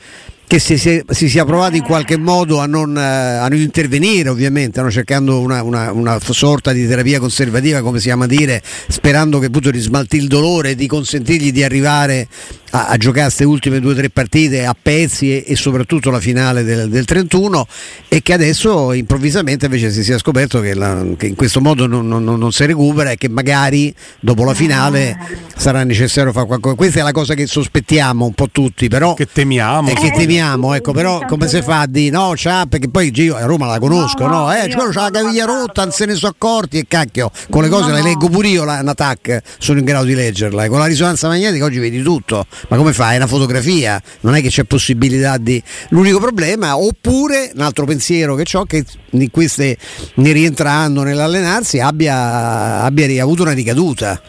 che 0.55 0.61
si, 0.61 0.79
si, 0.79 1.03
si, 1.09 1.29
sia 1.29 1.45
provato 1.45 1.75
in 1.75 1.83
qualche 1.83 2.17
modo 2.17 2.61
a 2.61 2.67
non, 2.67 2.97
eh, 2.97 3.01
a 3.01 3.49
non 3.49 3.59
intervenire 3.59 4.29
ovviamente, 4.29 4.81
no? 4.81 4.89
cercando 4.89 5.41
una, 5.41 5.65
una, 5.65 5.91
una, 5.91 6.19
sorta 6.21 6.73
di 6.73 6.87
terapia 6.87 7.19
conservativa 7.19 7.83
come 7.83 7.99
si 7.99 8.09
ama 8.09 8.29
dire, 8.29 8.63
sperando 8.87 9.41
che 9.41 9.47
appunto 9.47 9.73
di 9.73 9.81
smaltire 9.81 10.23
il 10.23 10.29
dolore 10.29 10.77
di 10.77 10.87
consentirgli 10.87 11.51
di 11.51 11.65
arrivare 11.65 12.29
a, 12.75 12.87
a 12.89 12.97
giocare 12.97 13.27
queste 13.27 13.45
ultime 13.45 13.79
due 13.79 13.93
o 13.93 13.95
tre 13.95 14.11
partite 14.11 14.67
a 14.67 14.75
pezzi 14.81 15.33
e, 15.33 15.45
e 15.47 15.57
soprattutto 15.57 16.11
la 16.11 16.19
finale 16.19 16.65
del, 16.65 16.89
del, 16.89 17.05
31 17.05 17.67
e 18.09 18.21
che 18.21 18.33
adesso 18.33 18.93
improvvisamente 18.93 19.67
invece 19.67 19.93
si 19.93 20.03
sia 20.03 20.19
scoperto 20.19 20.61
che, 20.61 20.75
la, 20.75 21.05
che 21.17 21.27
in 21.27 21.37
questo 21.37 21.61
modo 21.61 21.87
non, 21.87 22.07
non, 22.07 22.25
non, 22.25 22.53
si 22.53 22.67
recupera 22.67 23.11
e 23.13 23.17
che 23.17 23.29
magari 23.29 23.95
dopo 24.19 24.45
la 24.45 24.55
finale 24.55 25.17
sarà 25.57 25.85
necessario 25.85 26.33
fare 26.33 26.47
qualcosa. 26.47 26.75
Questa 26.75 27.01
è 27.01 27.03
la 27.03 27.13
cosa 27.13 27.35
che 27.35 27.47
sospettiamo 27.47 28.25
un 28.25 28.33
po' 28.33 28.49
tutti, 28.51 28.89
però... 28.89 29.15
Che 29.15 29.29
temiamo. 29.33 29.89
E 29.89 29.95
che 29.95 30.11
temiamo, 30.11 30.75
ecco, 30.75 30.93
però 30.93 31.25
come 31.27 31.47
si 31.47 31.63
fa 31.63 31.81
a 31.81 31.87
dire 31.87 32.11
no, 32.11 32.33
c'ha, 32.35 32.67
perché 32.67 32.89
poi 32.89 33.13
io 33.15 33.37
a 33.37 33.45
Roma 33.45 33.67
la 33.67 33.79
conosco, 33.79 34.27
no? 34.27 34.47
no? 34.47 34.53
Eh, 34.53 34.69
c'ha 34.69 35.01
la 35.01 35.11
caviglia 35.11 35.45
rotta, 35.45 35.83
non 35.85 35.93
se 35.93 36.07
ne 36.07 36.15
sono 36.15 36.33
accorti 36.33 36.79
e 36.79 36.87
cacchio, 36.89 37.31
con 37.51 37.63
le 37.63 37.69
cose 37.69 37.93
le 37.93 38.03
leggo 38.03 38.29
pure 38.29 38.49
io, 38.49 38.65
la, 38.65 38.81
una 38.81 38.95
TAC, 38.95 39.41
sono 39.59 39.79
in 39.79 39.85
grado 39.85 40.07
di 40.07 40.15
leggerla, 40.15 40.65
e 40.65 40.69
con 40.69 40.81
la 40.81 40.87
risonanza 40.87 41.29
magnetica 41.29 41.65
oggi 41.65 41.79
vedi 41.79 42.03
tutto 42.03 42.47
ma 42.69 42.77
come 42.77 42.93
fai? 42.93 43.15
È 43.15 43.17
una 43.17 43.27
fotografia, 43.27 44.01
non 44.21 44.35
è 44.35 44.41
che 44.41 44.49
c'è 44.49 44.65
possibilità 44.65 45.37
di. 45.37 45.63
L'unico 45.91 46.19
problema, 46.19 46.77
oppure 46.77 47.53
un 47.55 47.61
altro 47.61 47.85
pensiero 47.85 48.35
che 48.35 48.57
ho, 48.57 48.65
che 48.65 48.85
in 49.11 49.31
queste, 49.31 49.77
ne 50.15 50.33
rientrando 50.33 51.03
nell'allenarsi 51.03 51.81
abbia, 51.81 52.83
abbia 52.83 53.23
avuto 53.23 53.43
una 53.43 53.53
ricaduta 53.53 54.21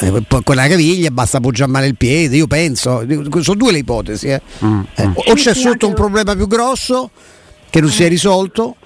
eh, 0.00 0.22
con 0.28 0.54
la 0.54 0.68
caviglia 0.68 1.10
basta 1.10 1.38
appoggiare 1.38 1.70
male 1.70 1.86
il 1.86 1.96
piede 1.96 2.36
io 2.36 2.46
penso 2.46 3.04
sono 3.40 3.56
due 3.56 3.72
le 3.72 3.78
ipotesi 3.78 4.28
eh. 4.28 4.40
Mm. 4.64 4.80
Eh, 4.94 5.10
o 5.14 5.34
c'è 5.34 5.52
sotto 5.52 5.88
un 5.88 5.94
problema 5.94 6.36
più 6.36 6.46
grosso 6.46 7.10
che 7.70 7.80
non 7.80 7.90
si 7.90 8.04
è 8.04 8.08
risolto 8.08 8.76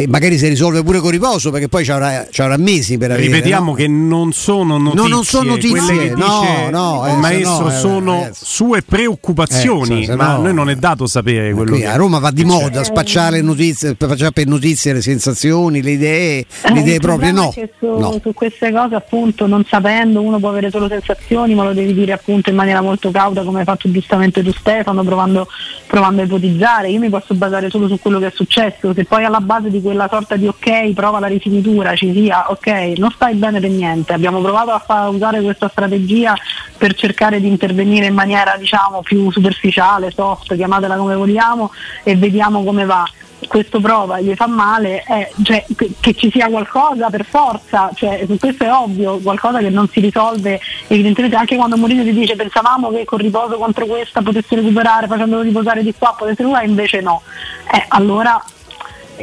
e 0.00 0.08
magari 0.08 0.38
si 0.38 0.48
risolve 0.48 0.82
pure 0.82 0.98
con 1.00 1.10
riposo 1.10 1.50
perché 1.50 1.68
poi 1.68 1.84
ci 1.84 1.90
avrà, 1.90 2.26
ci 2.30 2.40
avrà 2.40 2.56
mesi 2.56 2.96
per 2.96 3.10
avere 3.10 3.26
ripetiamo 3.26 3.72
no? 3.72 3.76
che 3.76 3.86
non 3.86 4.32
sono 4.32 4.78
notizie, 4.78 5.08
no, 5.08 5.14
non 5.14 5.24
sono 5.24 5.50
notizie 5.50 6.14
no, 6.14 6.68
no, 6.70 7.06
il 7.06 7.12
eh, 7.12 7.16
maestro 7.16 7.64
no, 7.64 7.68
eh, 7.68 7.76
sono 7.76 8.12
ragazzi. 8.20 8.44
sue 8.46 8.82
preoccupazioni 8.82 10.06
eh, 10.06 10.16
ma 10.16 10.34
a 10.34 10.36
noi 10.38 10.54
non 10.54 10.70
è 10.70 10.76
dato 10.76 11.06
sapere 11.06 11.52
quello 11.52 11.76
che 11.76 11.86
a 11.86 11.96
Roma 11.96 12.18
va 12.18 12.30
di 12.30 12.44
moda 12.44 12.82
spacciare 12.82 13.42
notizie 13.42 13.94
per 13.94 14.46
notizie 14.46 14.94
le 14.94 15.02
sensazioni 15.02 15.82
le 15.82 15.90
idee 15.90 16.46
le 16.72 16.80
idee 16.80 16.98
proprie 16.98 17.32
no. 17.32 17.52
Su, 17.78 18.20
su, 18.22 18.32
queste 18.32 18.72
cose 18.72 18.94
appunto 18.94 19.46
non 19.46 19.64
sapendo 19.68 20.22
uno 20.22 20.38
può 20.38 20.48
avere 20.48 20.70
solo 20.70 20.88
sensazioni 20.88 21.54
ma 21.54 21.64
lo 21.64 21.74
devi 21.74 21.92
dire 21.92 22.12
appunto 22.12 22.48
in 22.48 22.56
maniera 22.56 22.80
molto 22.80 23.10
cauta 23.10 23.42
come 23.42 23.60
hai 23.60 23.64
fatto 23.64 23.90
giustamente 23.90 24.42
tu 24.42 24.52
Stefano 24.52 25.04
provando, 25.04 25.46
provando 25.86 26.22
a 26.22 26.24
ipotizzare 26.24 26.88
io 26.88 27.00
mi 27.00 27.10
posso 27.10 27.34
basare 27.34 27.68
solo 27.68 27.86
su 27.86 27.98
quello 28.00 28.18
che 28.18 28.28
è 28.28 28.32
successo 28.34 28.94
se 28.94 29.04
poi 29.04 29.24
alla 29.24 29.40
base 29.40 29.68
di 29.68 29.80
quella 29.90 30.08
sorta 30.08 30.36
di 30.36 30.46
ok, 30.46 30.92
prova 30.92 31.18
la 31.18 31.26
rifinitura, 31.26 31.96
ci 31.96 32.12
sia, 32.12 32.48
ok, 32.48 32.92
non 32.96 33.10
stai 33.10 33.34
bene 33.34 33.58
per 33.58 33.70
niente. 33.70 34.12
Abbiamo 34.12 34.40
provato 34.40 34.70
a 34.70 34.78
fa- 34.78 35.08
usare 35.08 35.42
questa 35.42 35.68
strategia 35.68 36.34
per 36.78 36.94
cercare 36.94 37.40
di 37.40 37.48
intervenire 37.48 38.06
in 38.06 38.14
maniera 38.14 38.56
diciamo 38.56 39.02
più 39.02 39.30
superficiale, 39.32 40.12
soft, 40.12 40.54
chiamatela 40.54 40.96
come 40.96 41.16
vogliamo, 41.16 41.72
e 42.04 42.14
vediamo 42.14 42.62
come 42.62 42.84
va 42.84 43.04
questo 43.48 43.80
prova 43.80 44.20
gli 44.20 44.34
fa 44.34 44.46
male, 44.46 45.02
eh, 45.04 45.32
cioè, 45.42 45.64
che, 45.74 45.92
che, 45.98 46.14
ci 46.14 46.30
sia 46.30 46.48
qualcosa 46.48 47.08
per 47.08 47.24
forza, 47.24 47.90
cioè, 47.94 48.26
questo 48.38 48.64
è 48.64 48.72
ovvio, 48.72 49.18
qualcosa 49.18 49.60
che 49.60 49.70
non 49.70 49.88
si 49.88 50.00
risolve 50.00 50.60
evidentemente 50.88 51.36
anche 51.36 51.56
quando 51.56 51.78
Mourinho 51.78 52.02
ti 52.02 52.12
dice 52.12 52.36
pensavamo 52.36 52.90
che 52.90 53.06
con 53.06 53.18
riposo 53.18 53.56
contro 53.56 53.86
questa 53.86 54.20
potesse 54.20 54.56
recuperare 54.56 55.06
facendolo 55.06 55.40
riposare 55.40 55.82
di 55.82 55.94
qua, 55.96 56.14
potesse 56.16 56.42
recuperare, 56.42 56.68
invece 56.68 57.00
no. 57.00 57.22
Eh, 57.72 57.84
allora 57.88 58.42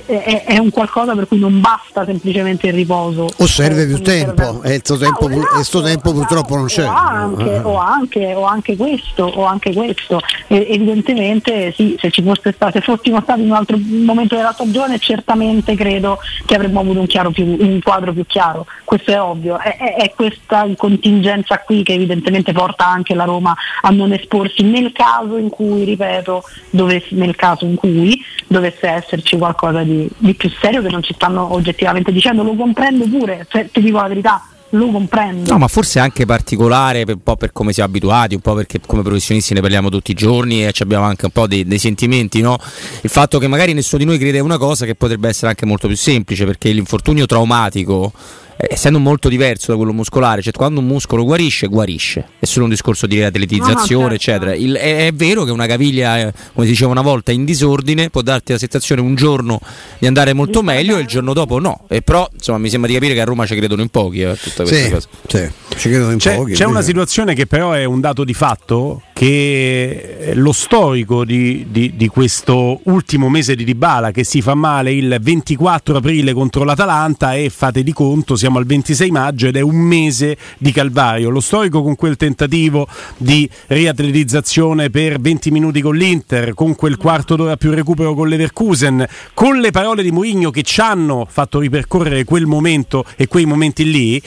è, 0.05 0.43
è, 0.45 0.57
un 0.57 0.69
qualcosa 0.69 1.13
per 1.13 1.27
cui 1.27 1.39
non 1.39 1.59
basta 1.59 2.05
semplicemente 2.05 2.67
il 2.67 2.73
riposo. 2.73 3.27
O 3.37 3.45
serve 3.45 3.85
più 3.85 4.01
tempo, 4.01 4.61
e 4.63 4.81
questo 4.81 4.97
tempo, 4.97 5.29
esatto, 5.29 5.81
tempo 5.81 6.13
purtroppo 6.13 6.55
non 6.55 6.65
c'è. 6.65 6.85
O 6.85 6.93
anche, 6.95 7.59
o 7.63 7.77
anche, 7.77 8.33
o 8.33 8.43
anche 8.43 8.75
questo, 8.75 9.23
o 9.23 9.45
anche 9.45 9.73
questo. 9.73 10.19
E, 10.47 10.67
evidentemente 10.69 11.73
sì, 11.75 11.95
se 11.99 12.11
ci 12.11 12.21
fosse 12.21 12.51
stato, 12.51 12.73
se 12.73 12.81
fossimo 12.81 13.21
stati 13.21 13.41
in 13.41 13.49
un 13.49 13.55
altro 13.55 13.77
momento 13.79 14.35
della 14.35 14.53
stagione, 14.53 14.99
certamente 14.99 15.75
credo 15.75 16.19
che 16.45 16.55
avremmo 16.55 16.79
avuto 16.79 16.99
un, 16.99 17.31
più, 17.31 17.45
un 17.45 17.79
quadro 17.81 18.13
più 18.13 18.25
chiaro. 18.25 18.65
Questo 18.83 19.11
è 19.11 19.21
ovvio. 19.21 19.59
È, 19.59 19.77
è, 19.77 19.95
è 19.95 20.13
questa 20.15 20.67
contingenza 20.75 21.59
qui 21.59 21.83
che 21.83 21.93
evidentemente 21.93 22.51
porta 22.51 22.87
anche 22.87 23.13
la 23.13 23.23
Roma 23.23 23.55
a 23.81 23.89
non 23.89 24.13
esporsi 24.13 24.63
nel 24.63 24.91
caso 24.91 25.37
in 25.37 25.49
cui, 25.49 25.83
ripeto, 25.83 26.43
dovesse, 26.69 27.15
nel 27.15 27.35
caso 27.35 27.65
in 27.65 27.75
cui 27.75 28.23
dovesse 28.47 28.87
esserci 28.87 29.37
qualcosa 29.37 29.83
di, 29.83 29.86
di, 30.17 30.33
più 30.33 30.49
serio 30.59 30.81
che 30.81 30.89
non 30.89 31.01
ci 31.01 31.13
stanno 31.13 31.53
oggettivamente 31.53 32.11
dicendo, 32.11 32.43
lo 32.43 32.55
comprendo 32.55 33.07
pure, 33.07 33.45
cioè, 33.49 33.69
ti 33.71 33.81
dico 33.81 33.97
la 34.01 34.07
verità. 34.07 34.41
Lo 34.71 34.89
comprendo. 34.91 35.49
No, 35.49 35.59
ma 35.59 35.69
forse 35.69 35.97
anche 35.97 36.25
particolare 36.25 37.05
un 37.07 37.23
po' 37.23 37.37
per 37.37 37.53
come 37.53 37.71
siamo 37.71 37.87
abituati, 37.87 38.35
un 38.35 38.41
po' 38.41 38.53
perché 38.53 38.81
come 38.85 39.01
professionisti 39.01 39.53
ne 39.53 39.61
parliamo 39.61 39.87
tutti 39.87 40.11
i 40.11 40.13
giorni 40.13 40.65
e 40.65 40.73
abbiamo 40.79 41.05
anche 41.05 41.23
un 41.23 41.31
po' 41.31 41.47
dei, 41.47 41.63
dei 41.65 41.79
sentimenti, 41.79 42.41
no? 42.41 42.57
Il 43.01 43.09
fatto 43.09 43.39
che 43.39 43.47
magari 43.47 43.71
nessuno 43.71 44.03
di 44.03 44.09
noi 44.09 44.17
crede 44.17 44.41
una 44.41 44.57
cosa 44.57 44.85
che 44.85 44.93
potrebbe 44.95 45.29
essere 45.29 45.47
anche 45.47 45.65
molto 45.65 45.87
più 45.87 45.95
semplice, 45.95 46.43
perché 46.43 46.69
l'infortunio 46.71 47.25
traumatico 47.25 48.11
essendo 48.57 48.99
molto 48.99 49.29
diverso 49.29 49.71
da 49.71 49.77
quello 49.77 49.93
muscolare, 49.93 50.41
cioè 50.41 50.51
quando 50.53 50.79
un 50.79 50.87
muscolo 50.87 51.23
guarisce, 51.23 51.67
guarisce. 51.67 52.25
È 52.39 52.45
solo 52.45 52.65
un 52.65 52.71
discorso 52.71 53.05
di 53.05 53.21
atletizzazione, 53.21 54.03
no, 54.03 54.09
no, 54.09 54.17
certo. 54.17 54.45
eccetera. 54.49 54.55
Il, 54.55 54.73
è, 54.73 55.07
è, 55.07 55.11
vero 55.13 55.43
che 55.43 55.51
una 55.51 55.67
caviglia, 55.67 56.19
eh, 56.19 56.33
come 56.53 56.65
si 56.65 56.71
diceva 56.71 56.91
una 56.91 57.01
volta, 57.01 57.31
in 57.31 57.45
disordine 57.45 58.09
può 58.09 58.21
darti 58.21 58.53
la 58.53 58.57
sensazione 58.57 59.01
un 59.01 59.15
giorno 59.15 59.59
di 59.99 60.07
andare 60.07 60.33
molto 60.33 60.63
meglio 60.63 60.97
e 60.97 61.01
il 61.01 61.07
giorno 61.07 61.33
dopo 61.33 61.59
no. 61.59 61.85
E 61.87 62.01
però, 62.01 62.27
insomma, 62.33 62.57
mi 62.57 62.69
sembra 62.69 62.89
di 62.89 62.95
capire 62.95 63.13
che 63.13 63.21
a 63.21 63.25
Roma 63.25 63.45
ci 63.45 63.55
credono 63.55 63.81
in 63.81 63.89
pochi 63.89 64.21
eh, 64.21 64.35
tutte 64.35 64.63
queste 64.63 64.83
sì, 64.83 64.89
cose. 64.89 65.07
Sì, 65.27 65.77
ci 65.77 65.89
credono 65.89 66.11
in 66.11 66.17
c'è, 66.17 66.35
pochi. 66.35 66.53
C'è 66.53 66.65
una 66.65 66.81
situazione 66.81 67.35
che 67.35 67.45
però 67.45 67.73
è 67.73 67.85
un 67.85 67.99
dato 67.99 68.23
di 68.23 68.33
fatto 68.33 69.01
che 69.17 70.33
lo 70.35 70.51
storico 70.51 71.25
di, 71.25 71.65
di, 71.71 71.95
di 71.95 72.07
questo 72.07 72.81
ultimo 72.83 73.29
mese 73.29 73.55
di 73.55 73.63
Dybala 73.63 74.11
che 74.11 74.23
si 74.23 74.43
fa 74.43 74.53
male 74.53 74.93
il 74.93 75.17
24 75.19 75.97
aprile 75.97 76.33
contro 76.33 76.63
l'Atalanta 76.63 77.33
e 77.33 77.49
fate 77.49 77.81
di 77.81 77.93
conto, 77.93 78.35
si 78.35 78.41
siamo 78.41 78.59
al 78.59 78.67
26 78.67 79.09
maggio 79.09 79.47
ed 79.47 79.55
è 79.55 79.61
un 79.61 79.75
mese 79.75 80.37
di 80.59 80.71
calvario. 80.71 81.31
Lo 81.31 81.39
storico 81.39 81.81
con 81.81 81.95
quel 81.95 82.15
tentativo 82.15 82.87
di 83.17 83.49
riatletizzazione 83.65 84.91
per 84.91 85.19
20 85.19 85.49
minuti 85.49 85.81
con 85.81 85.95
l'Inter, 85.95 86.53
con 86.53 86.75
quel 86.75 86.97
quarto 86.97 87.35
d'ora 87.35 87.57
più 87.57 87.71
recupero 87.71 88.13
con 88.13 88.27
l'Everkusen, 88.27 89.03
con 89.33 89.57
le 89.57 89.71
parole 89.71 90.03
di 90.03 90.11
Mourinho 90.11 90.51
che 90.51 90.61
ci 90.61 90.79
hanno 90.79 91.25
fatto 91.27 91.57
ripercorrere 91.57 92.23
quel 92.23 92.45
momento 92.45 93.03
e 93.15 93.25
quei 93.25 93.45
momenti 93.45 93.89
lì, 93.89 94.21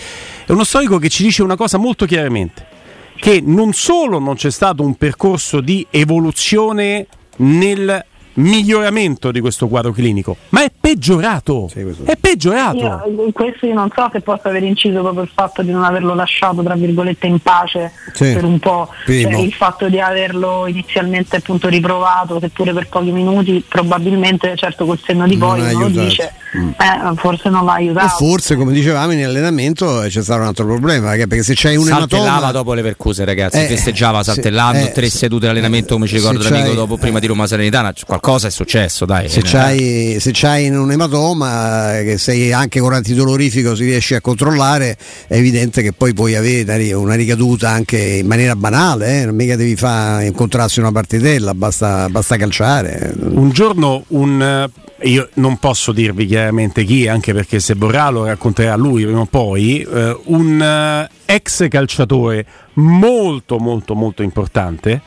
è 0.46 0.50
uno 0.50 0.64
storico 0.64 0.98
che 0.98 1.08
ci 1.08 1.22
dice 1.22 1.44
una 1.44 1.54
cosa 1.54 1.78
molto 1.78 2.06
chiaramente, 2.06 2.78
che 3.20 3.42
non 3.44 3.74
solo 3.74 4.18
non 4.18 4.34
c'è 4.34 4.50
stato 4.50 4.82
un 4.82 4.94
percorso 4.94 5.60
di 5.60 5.86
evoluzione 5.90 7.06
nel 7.36 8.04
miglioramento 8.40 9.30
di 9.30 9.40
questo 9.40 9.68
quadro 9.68 9.92
clinico, 9.92 10.36
ma 10.50 10.62
è 10.64 10.70
peggiorato. 10.78 11.68
Sì, 11.70 11.80
è 12.04 12.16
peggiorato. 12.16 12.76
Io, 12.76 13.24
in 13.26 13.32
questo 13.32 13.66
io 13.66 13.74
non 13.74 13.88
so 13.94 14.08
se 14.12 14.20
possa 14.20 14.48
aver 14.48 14.62
inciso 14.64 15.00
proprio 15.00 15.22
il 15.22 15.30
fatto 15.32 15.62
di 15.62 15.70
non 15.70 15.84
averlo 15.84 16.14
lasciato 16.14 16.62
tra 16.62 16.74
virgolette 16.74 17.26
in 17.26 17.38
pace 17.40 17.92
Sì. 18.12 18.32
per 18.32 18.44
un 18.44 18.58
po'. 18.58 18.88
Cioè, 19.04 19.12
il 19.40 19.52
fatto 19.52 19.88
di 19.88 20.00
averlo 20.00 20.66
inizialmente 20.66 21.36
appunto 21.36 21.68
riprovato, 21.68 22.38
seppure 22.40 22.72
per 22.72 22.88
pochi 22.88 23.10
minuti, 23.10 23.64
probabilmente 23.66 24.54
certo 24.56 24.86
col 24.86 24.98
senno 25.04 25.26
di 25.26 25.36
Non 25.36 25.48
poi 25.50 25.60
uno 25.74 25.80
lo 25.80 25.88
dice, 25.88 26.32
eh, 26.52 27.14
forse 27.16 27.48
non 27.48 27.64
l'ha 27.64 27.76
E 27.76 27.82
aiutato. 27.82 28.08
forse, 28.16 28.56
come 28.56 28.72
dicevamo, 28.72 29.12
in 29.12 29.24
allenamento 29.24 30.02
c'è 30.06 30.22
stato 30.22 30.40
un 30.40 30.46
altro 30.46 30.64
problema, 30.66 31.10
perché 31.10 31.42
se 31.42 31.52
c'hai 31.56 31.76
un 31.76 31.84
Saltellava 31.84 32.28
ematoma... 32.30 32.52
dopo 32.52 32.74
le 32.74 32.82
percuse, 32.82 33.24
ragazzi. 33.24 33.58
Eh, 33.58 33.66
festeggiava 33.66 34.22
saltellando 34.22 34.86
eh, 34.86 34.92
tre 34.92 35.08
se- 35.08 35.18
sedute 35.18 35.44
di 35.46 35.50
allenamento, 35.52 35.94
come 35.94 36.06
ci 36.06 36.14
eh, 36.14 36.18
ricorda 36.18 36.42
se 36.42 36.50
l'amico 36.50 36.74
dopo 36.74 36.96
prima 36.96 37.18
di 37.18 37.26
Roma 37.26 37.46
Serenitana. 37.46 37.92
c- 37.92 38.04
Qualcosa 38.30 38.46
è 38.46 38.50
successo, 38.52 39.04
dai. 39.06 39.28
Se 39.28 39.40
Eh, 39.40 39.42
c'hai, 39.42 40.16
se 40.20 40.30
c'hai 40.32 40.68
un 40.68 40.92
ematoma 40.92 41.98
eh, 41.98 42.04
che 42.04 42.18
sei 42.18 42.52
anche 42.52 42.78
con 42.78 42.92
antidolorifico 42.92 43.74
si 43.74 43.82
riesce 43.84 44.14
a 44.14 44.20
controllare, 44.20 44.96
è 45.26 45.34
evidente 45.34 45.82
che 45.82 45.92
poi 45.92 46.14
puoi 46.14 46.36
avere 46.36 46.92
una 46.92 47.14
ricaduta 47.14 47.70
anche 47.70 47.98
in 47.98 48.26
maniera 48.28 48.54
banale, 48.54 49.22
eh, 49.22 49.24
non 49.24 49.34
mica 49.34 49.56
devi 49.56 49.74
fare 49.74 50.26
incontrarsi 50.26 50.78
una 50.78 50.92
partitella, 50.92 51.54
basta, 51.54 52.08
basta 52.08 52.36
calciare. 52.36 53.12
Un 53.20 53.50
giorno 53.50 54.04
un 54.08 54.40
eh, 54.40 55.08
io 55.08 55.28
non 55.34 55.58
posso 55.58 55.90
dirvi 55.90 56.26
chiaramente 56.26 56.84
chi, 56.84 57.08
anche 57.08 57.32
perché 57.32 57.58
se 57.58 57.74
vorrà 57.74 58.10
lo 58.10 58.26
racconterà 58.26 58.76
lui 58.76 59.02
prima 59.04 59.20
o 59.20 59.26
poi, 59.26 59.80
eh, 59.92 60.16
un 60.26 60.62
eh, 60.62 61.08
ex 61.24 61.66
calciatore 61.68 62.46
molto 62.74 63.58
molto 63.58 63.94
molto 63.94 64.22
importante 64.22 65.00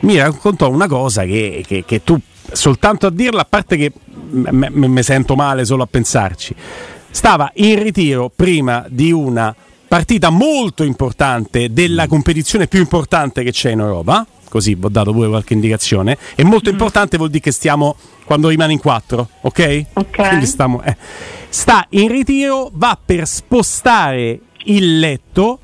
mi 0.00 0.18
raccontò 0.18 0.68
una 0.70 0.86
cosa 0.86 1.24
che, 1.24 1.64
che- 1.66 1.84
che 1.86 2.04
tu 2.04 2.18
soltanto 2.52 3.06
a 3.06 3.10
dirla, 3.10 3.42
a 3.42 3.46
parte 3.48 3.76
che 3.76 3.92
mi 4.28 5.02
sento 5.02 5.34
male 5.34 5.64
solo 5.64 5.82
a 5.82 5.86
pensarci, 5.86 6.54
stava 7.10 7.50
in 7.54 7.82
ritiro 7.82 8.30
prima 8.34 8.84
di 8.88 9.12
una 9.12 9.54
partita 9.88 10.30
molto 10.30 10.82
importante 10.82 11.72
della 11.72 12.06
competizione 12.06 12.66
più 12.66 12.80
importante 12.80 13.42
che 13.42 13.52
c'è 13.52 13.70
in 13.70 13.80
Europa. 13.80 14.26
Così 14.48 14.74
vi 14.74 14.84
ho 14.84 14.88
dato 14.88 15.12
pure 15.12 15.28
qualche 15.28 15.54
indicazione. 15.54 16.16
E 16.34 16.44
molto 16.44 16.70
importante 16.70 17.16
vuol 17.16 17.30
dire 17.30 17.42
che 17.42 17.52
stiamo 17.52 17.96
quando 18.24 18.48
rimane 18.48 18.72
in 18.72 18.78
quattro, 18.78 19.28
ok? 19.40 19.84
Ok. 19.94 20.28
Quindi 20.28 20.46
stiamo, 20.46 20.82
eh. 20.82 20.96
Sta 21.48 21.86
in 21.90 22.08
ritiro, 22.08 22.70
va 22.72 22.98
per 23.02 23.26
spostare 23.26 24.40
il 24.64 24.98
letto 24.98 25.60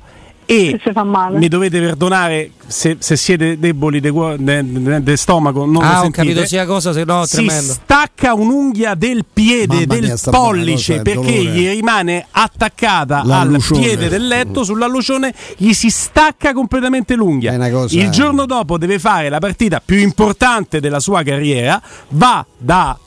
e 0.53 0.69
Se 0.71 0.81
si 0.85 0.91
fa 0.91 1.03
male. 1.03 1.37
mi 1.39 1.47
dovete 1.47 1.79
perdonare 1.79 2.51
se, 2.67 2.97
se 2.99 3.15
siete 3.17 3.57
deboli 3.59 3.99
de, 3.99 4.11
cuo- 4.11 4.35
de- 4.37 4.63
de- 4.63 5.01
de 5.03 5.17
stomaco. 5.17 5.65
Non 5.65 5.73
lo 5.73 5.79
Ah, 5.81 5.99
ho 5.99 6.01
sentite. 6.03 6.23
capito 6.27 6.45
sia 6.45 6.65
cosa, 6.65 6.93
se 6.93 7.03
no, 7.03 7.25
si 7.25 7.35
tremendo. 7.37 7.73
stacca 7.73 8.33
un'unghia 8.33 8.93
del 8.95 9.25
piede, 9.31 9.85
Mamma 9.85 9.85
del 9.85 10.03
mia, 10.03 10.15
pollice, 10.31 10.91
cosa, 10.99 11.01
perché 11.03 11.35
dolore. 11.35 11.43
gli 11.57 11.69
rimane 11.69 12.25
attaccata 12.31 13.19
al 13.21 13.27
L'allucione. 13.27 13.79
piede 13.81 14.09
del 14.09 14.27
letto, 14.27 14.63
sull'allucione, 14.63 15.33
gli 15.57 15.73
si 15.73 15.89
stacca 15.89 16.53
completamente 16.53 17.15
l'unghia. 17.15 17.51
È 17.51 17.55
una 17.55 17.69
cosa- 17.69 17.97
Il 17.99 18.09
giorno 18.09 18.45
dopo 18.45 18.77
deve 18.77 18.99
fare 18.99 19.29
la 19.29 19.39
partita 19.39 19.81
più 19.83 19.97
importante 19.97 20.79
della 20.79 20.99
sua 20.99 21.23
carriera, 21.23 21.81
va 22.09 22.45
da 22.57 22.97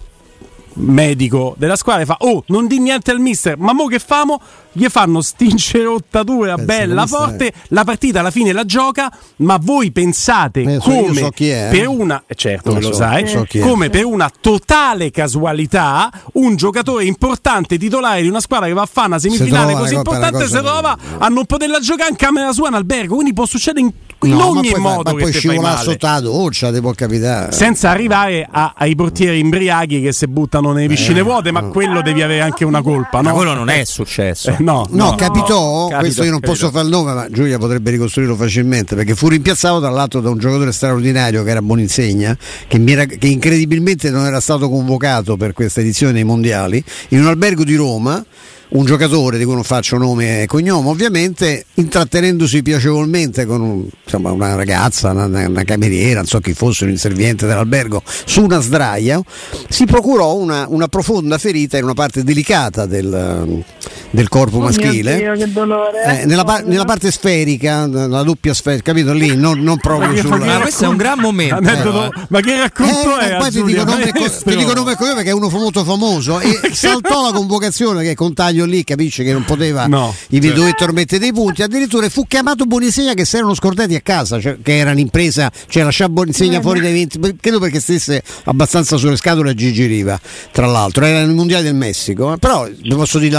medico 0.76 1.54
della 1.58 1.76
squadra 1.76 2.02
e 2.02 2.06
fa 2.06 2.16
oh 2.20 2.44
non 2.48 2.66
di 2.66 2.78
niente 2.78 3.10
al 3.10 3.20
mister 3.20 3.56
ma 3.58 3.72
mo 3.72 3.86
che 3.86 3.98
famo? 3.98 4.40
Gli 4.72 4.86
fanno 4.88 5.22
stincerottatura 5.22 6.56
Pensa, 6.56 6.64
bella 6.64 7.06
forte 7.06 7.52
la 7.68 7.84
partita 7.84 8.20
alla 8.20 8.30
fine 8.30 8.52
la 8.52 8.64
gioca 8.64 9.10
ma 9.36 9.58
voi 9.60 9.90
pensate 9.90 10.60
Eh, 10.60 10.78
come 10.78 11.14
so 11.14 11.32
è, 11.34 11.68
eh. 11.68 11.68
per 11.70 11.88
una 11.88 12.22
eh, 12.26 12.34
certo 12.34 12.74
Lo 12.74 12.80
lo 12.80 12.86
so, 12.88 12.92
sai 12.92 13.26
so 13.26 13.46
come 13.60 13.88
per 13.88 14.04
una 14.04 14.30
totale 14.38 15.10
casualità 15.10 16.10
un 16.34 16.56
giocatore 16.56 17.04
importante 17.04 17.78
titolare 17.78 18.20
di 18.20 18.28
una 18.28 18.40
squadra 18.40 18.66
che 18.66 18.74
va 18.74 18.82
a 18.82 18.88
fare 18.90 19.06
una 19.08 19.18
semifinale 19.18 19.72
trova 19.72 19.80
così 19.80 19.94
importante 19.94 20.46
si 20.46 20.58
trova 20.58 20.98
a 21.18 21.28
non 21.28 21.46
poterla 21.46 21.80
giocare 21.80 22.10
in 22.10 22.16
camera 22.16 22.52
sua 22.52 22.68
in 22.68 22.74
albergo 22.74 23.14
quindi 23.14 23.32
può 23.32 23.46
succedere 23.46 23.86
in, 23.86 23.92
in 24.22 24.30
No, 24.30 24.36
ma 24.38 24.46
ogni 24.46 24.70
poi, 24.70 24.80
modo 24.80 25.12
ma 25.12 25.16
che 25.18 25.24
fai 25.24 25.32
scivolare 25.32 25.82
sotto 25.82 26.06
la 26.06 26.20
doccia 26.20 26.72
ti 26.72 26.80
può 26.80 26.90
capitare. 26.92 27.52
senza 27.52 27.90
arrivare 27.90 28.48
a- 28.50 28.72
ai 28.76 28.94
portieri 28.94 29.38
imbriachi 29.38 30.00
che 30.00 30.12
si 30.12 30.26
buttano 30.26 30.72
nelle 30.72 30.88
piscine 30.88 31.20
vuote, 31.20 31.52
ma 31.52 31.64
quello 31.64 32.00
devi 32.00 32.22
avere 32.22 32.40
anche 32.40 32.64
una 32.64 32.80
colpa, 32.80 33.20
Ma 33.20 33.30
no? 33.30 33.36
quello 33.36 33.52
non 33.52 33.68
è 33.68 33.84
successo. 33.84 34.50
Eh, 34.50 34.56
no, 34.60 34.86
No, 34.90 35.14
capitò, 35.16 35.82
Capita, 35.88 35.98
questo 35.98 36.24
io 36.24 36.30
non 36.30 36.40
capita. 36.40 36.58
posso 36.58 36.72
fare 36.72 36.84
il 36.86 36.90
nome, 36.90 37.12
ma 37.12 37.28
Giulia 37.30 37.58
potrebbe 37.58 37.90
ricostruirlo 37.90 38.34
facilmente, 38.36 38.94
perché 38.96 39.14
fu 39.14 39.28
rimpiazzato 39.28 39.80
tra 39.80 39.90
l'altro 39.90 40.20
da 40.20 40.30
un 40.30 40.38
giocatore 40.38 40.72
straordinario 40.72 41.44
che 41.44 41.50
era 41.50 41.60
Boninsegna, 41.62 42.36
che, 42.66 42.78
mi 42.78 42.92
era- 42.92 43.04
che 43.04 43.26
incredibilmente 43.26 44.10
non 44.10 44.24
era 44.24 44.40
stato 44.40 44.68
convocato 44.70 45.36
per 45.36 45.52
questa 45.52 45.80
edizione 45.80 46.12
dei 46.14 46.24
mondiali, 46.24 46.82
in 47.08 47.20
un 47.20 47.26
albergo 47.26 47.64
di 47.64 47.74
Roma. 47.76 48.24
Un 48.68 48.84
giocatore 48.84 49.38
di 49.38 49.44
cui 49.44 49.54
non 49.54 49.62
faccio 49.62 49.96
nome 49.96 50.42
e 50.42 50.46
cognome, 50.46 50.88
ovviamente 50.88 51.66
intrattenendosi 51.74 52.62
piacevolmente 52.62 53.46
con 53.46 53.60
un- 53.60 53.88
insomma, 54.04 54.32
una 54.32 54.56
ragazza, 54.56 55.12
una, 55.12 55.46
una 55.46 55.62
cameriera, 55.64 56.16
non 56.16 56.26
so 56.26 56.40
chi 56.40 56.52
fosse, 56.52 56.84
un 56.84 56.90
inserviente 56.90 57.46
dell'albergo, 57.46 58.02
su 58.24 58.42
una 58.42 58.60
sdraia, 58.60 59.20
si 59.68 59.84
procurò 59.86 60.34
una, 60.34 60.66
una 60.68 60.88
profonda 60.88 61.38
ferita 61.38 61.78
in 61.78 61.84
una 61.84 61.94
parte 61.94 62.24
delicata 62.24 62.86
del, 62.86 63.62
del 64.10 64.28
corpo 64.28 64.56
Oh 64.56 64.60
mio 64.60 64.68
maschile. 64.68 65.16
Dio, 65.16 65.32
che 65.34 65.52
dolore. 65.52 66.20
Eh, 66.22 66.26
nella, 66.26 66.44
par- 66.44 66.64
nella 66.64 66.84
parte 66.84 67.10
sferica, 67.10 67.86
la 67.86 68.22
doppia 68.22 68.54
sferica, 68.54 68.82
capito 68.92 69.12
lì? 69.12 69.34
Non, 69.36 69.60
non 69.60 69.78
proprio 69.78 70.16
sulla. 70.20 70.36
ma 70.44 70.60
questo 70.60 70.84
è 70.84 70.88
un 70.88 70.96
gran 70.96 71.18
momento. 71.18 71.60
Però, 71.60 72.04
eh. 72.06 72.10
ma 72.28 72.40
che 72.40 72.58
racconto 72.58 73.18
Eh, 73.18 73.34
è? 73.34 73.36
poi 73.38 73.50
ti 73.50 73.62
dico, 73.62 73.84
nome 73.84 74.12
co- 74.12 74.30
ti 74.44 74.56
dico 74.56 74.72
nome 74.72 74.92
e 74.92 74.96
cognome 74.96 75.14
perché 75.16 75.30
è 75.30 75.34
uno 75.34 75.48
molto 75.48 75.84
famoso 75.84 76.40
e 76.40 76.60
saltò 76.72 77.24
la 77.24 77.32
convocazione 77.32 78.02
che 78.02 78.14
con 78.14 78.34
taglio 78.34 78.64
lì 78.64 78.84
capisce 78.84 79.22
che 79.24 79.32
non 79.32 79.44
poteva 79.44 79.86
No, 79.86 80.14
gli 80.28 80.40
cioè- 80.42 80.52
dovettero 80.52 80.92
mettere 80.92 81.20
dei 81.20 81.32
punti 81.32 81.62
addirittura 81.62 82.08
fu 82.08 82.26
chiamato 82.26 82.64
Bonisegna 82.66 83.14
che 83.14 83.24
si 83.24 83.36
erano 83.36 83.54
scordati 83.54 83.94
a 83.94 84.00
casa 84.00 84.40
cioè, 84.40 84.56
che 84.62 84.76
era 84.78 84.90
un'impresa 84.92 85.50
cioè 85.68 85.82
lasciare 85.82 86.10
Bonisegna 86.10 86.60
fuori 86.60 86.80
dai 86.80 86.92
20 86.92 87.36
credo 87.40 87.58
perché 87.58 87.80
stesse 87.80 88.22
abbastanza 88.44 88.96
sulle 88.96 89.16
scatole 89.16 89.50
a 89.50 89.54
Gigi 89.54 89.86
Riva 89.86 90.18
tra 90.52 90.66
l'altro 90.66 91.04
era 91.04 91.18
nel 91.24 91.34
mondiale 91.34 91.64
del 91.64 91.74
Messico 91.74 92.32
eh, 92.34 92.38
però 92.38 92.66
vi 92.66 92.94
posso 92.94 93.18
dire 93.18 93.36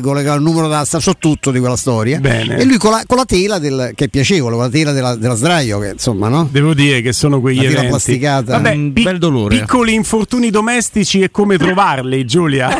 l'albergo 0.00 0.12
le- 0.12 0.34
il 0.34 0.42
numero 0.42 0.68
da 0.68 0.84
so 0.84 1.14
tutto 1.18 1.50
di 1.50 1.58
quella 1.58 1.76
storia 1.76 2.18
Bene. 2.18 2.56
e 2.56 2.64
lui 2.64 2.76
con 2.78 2.90
la, 2.90 3.02
con 3.06 3.16
la 3.16 3.24
tela 3.24 3.58
del, 3.58 3.92
che 3.94 4.06
è 4.06 4.08
piacevole 4.08 4.54
con 4.54 4.64
la 4.64 4.70
tela 4.70 4.92
della, 4.92 5.14
della 5.14 5.34
sdraio 5.34 5.78
che 5.78 5.90
insomma 5.90 6.28
no? 6.28 6.48
Devo 6.50 6.74
dire 6.74 7.00
che 7.02 7.12
sono 7.12 7.40
quegli 7.40 7.56
La 7.56 7.62
tela 7.62 7.72
eventi. 7.74 7.88
plasticata. 7.90 8.52
Vabbè, 8.52 8.74
Un 8.74 8.92
pi- 8.92 9.02
bel 9.02 9.18
dolore. 9.18 9.58
Piccoli 9.58 9.94
infortuni 9.94 10.50
domestici 10.50 11.20
e 11.22 11.30
come 11.30 11.56
trovarli, 11.58 12.24
Giulia? 12.24 12.68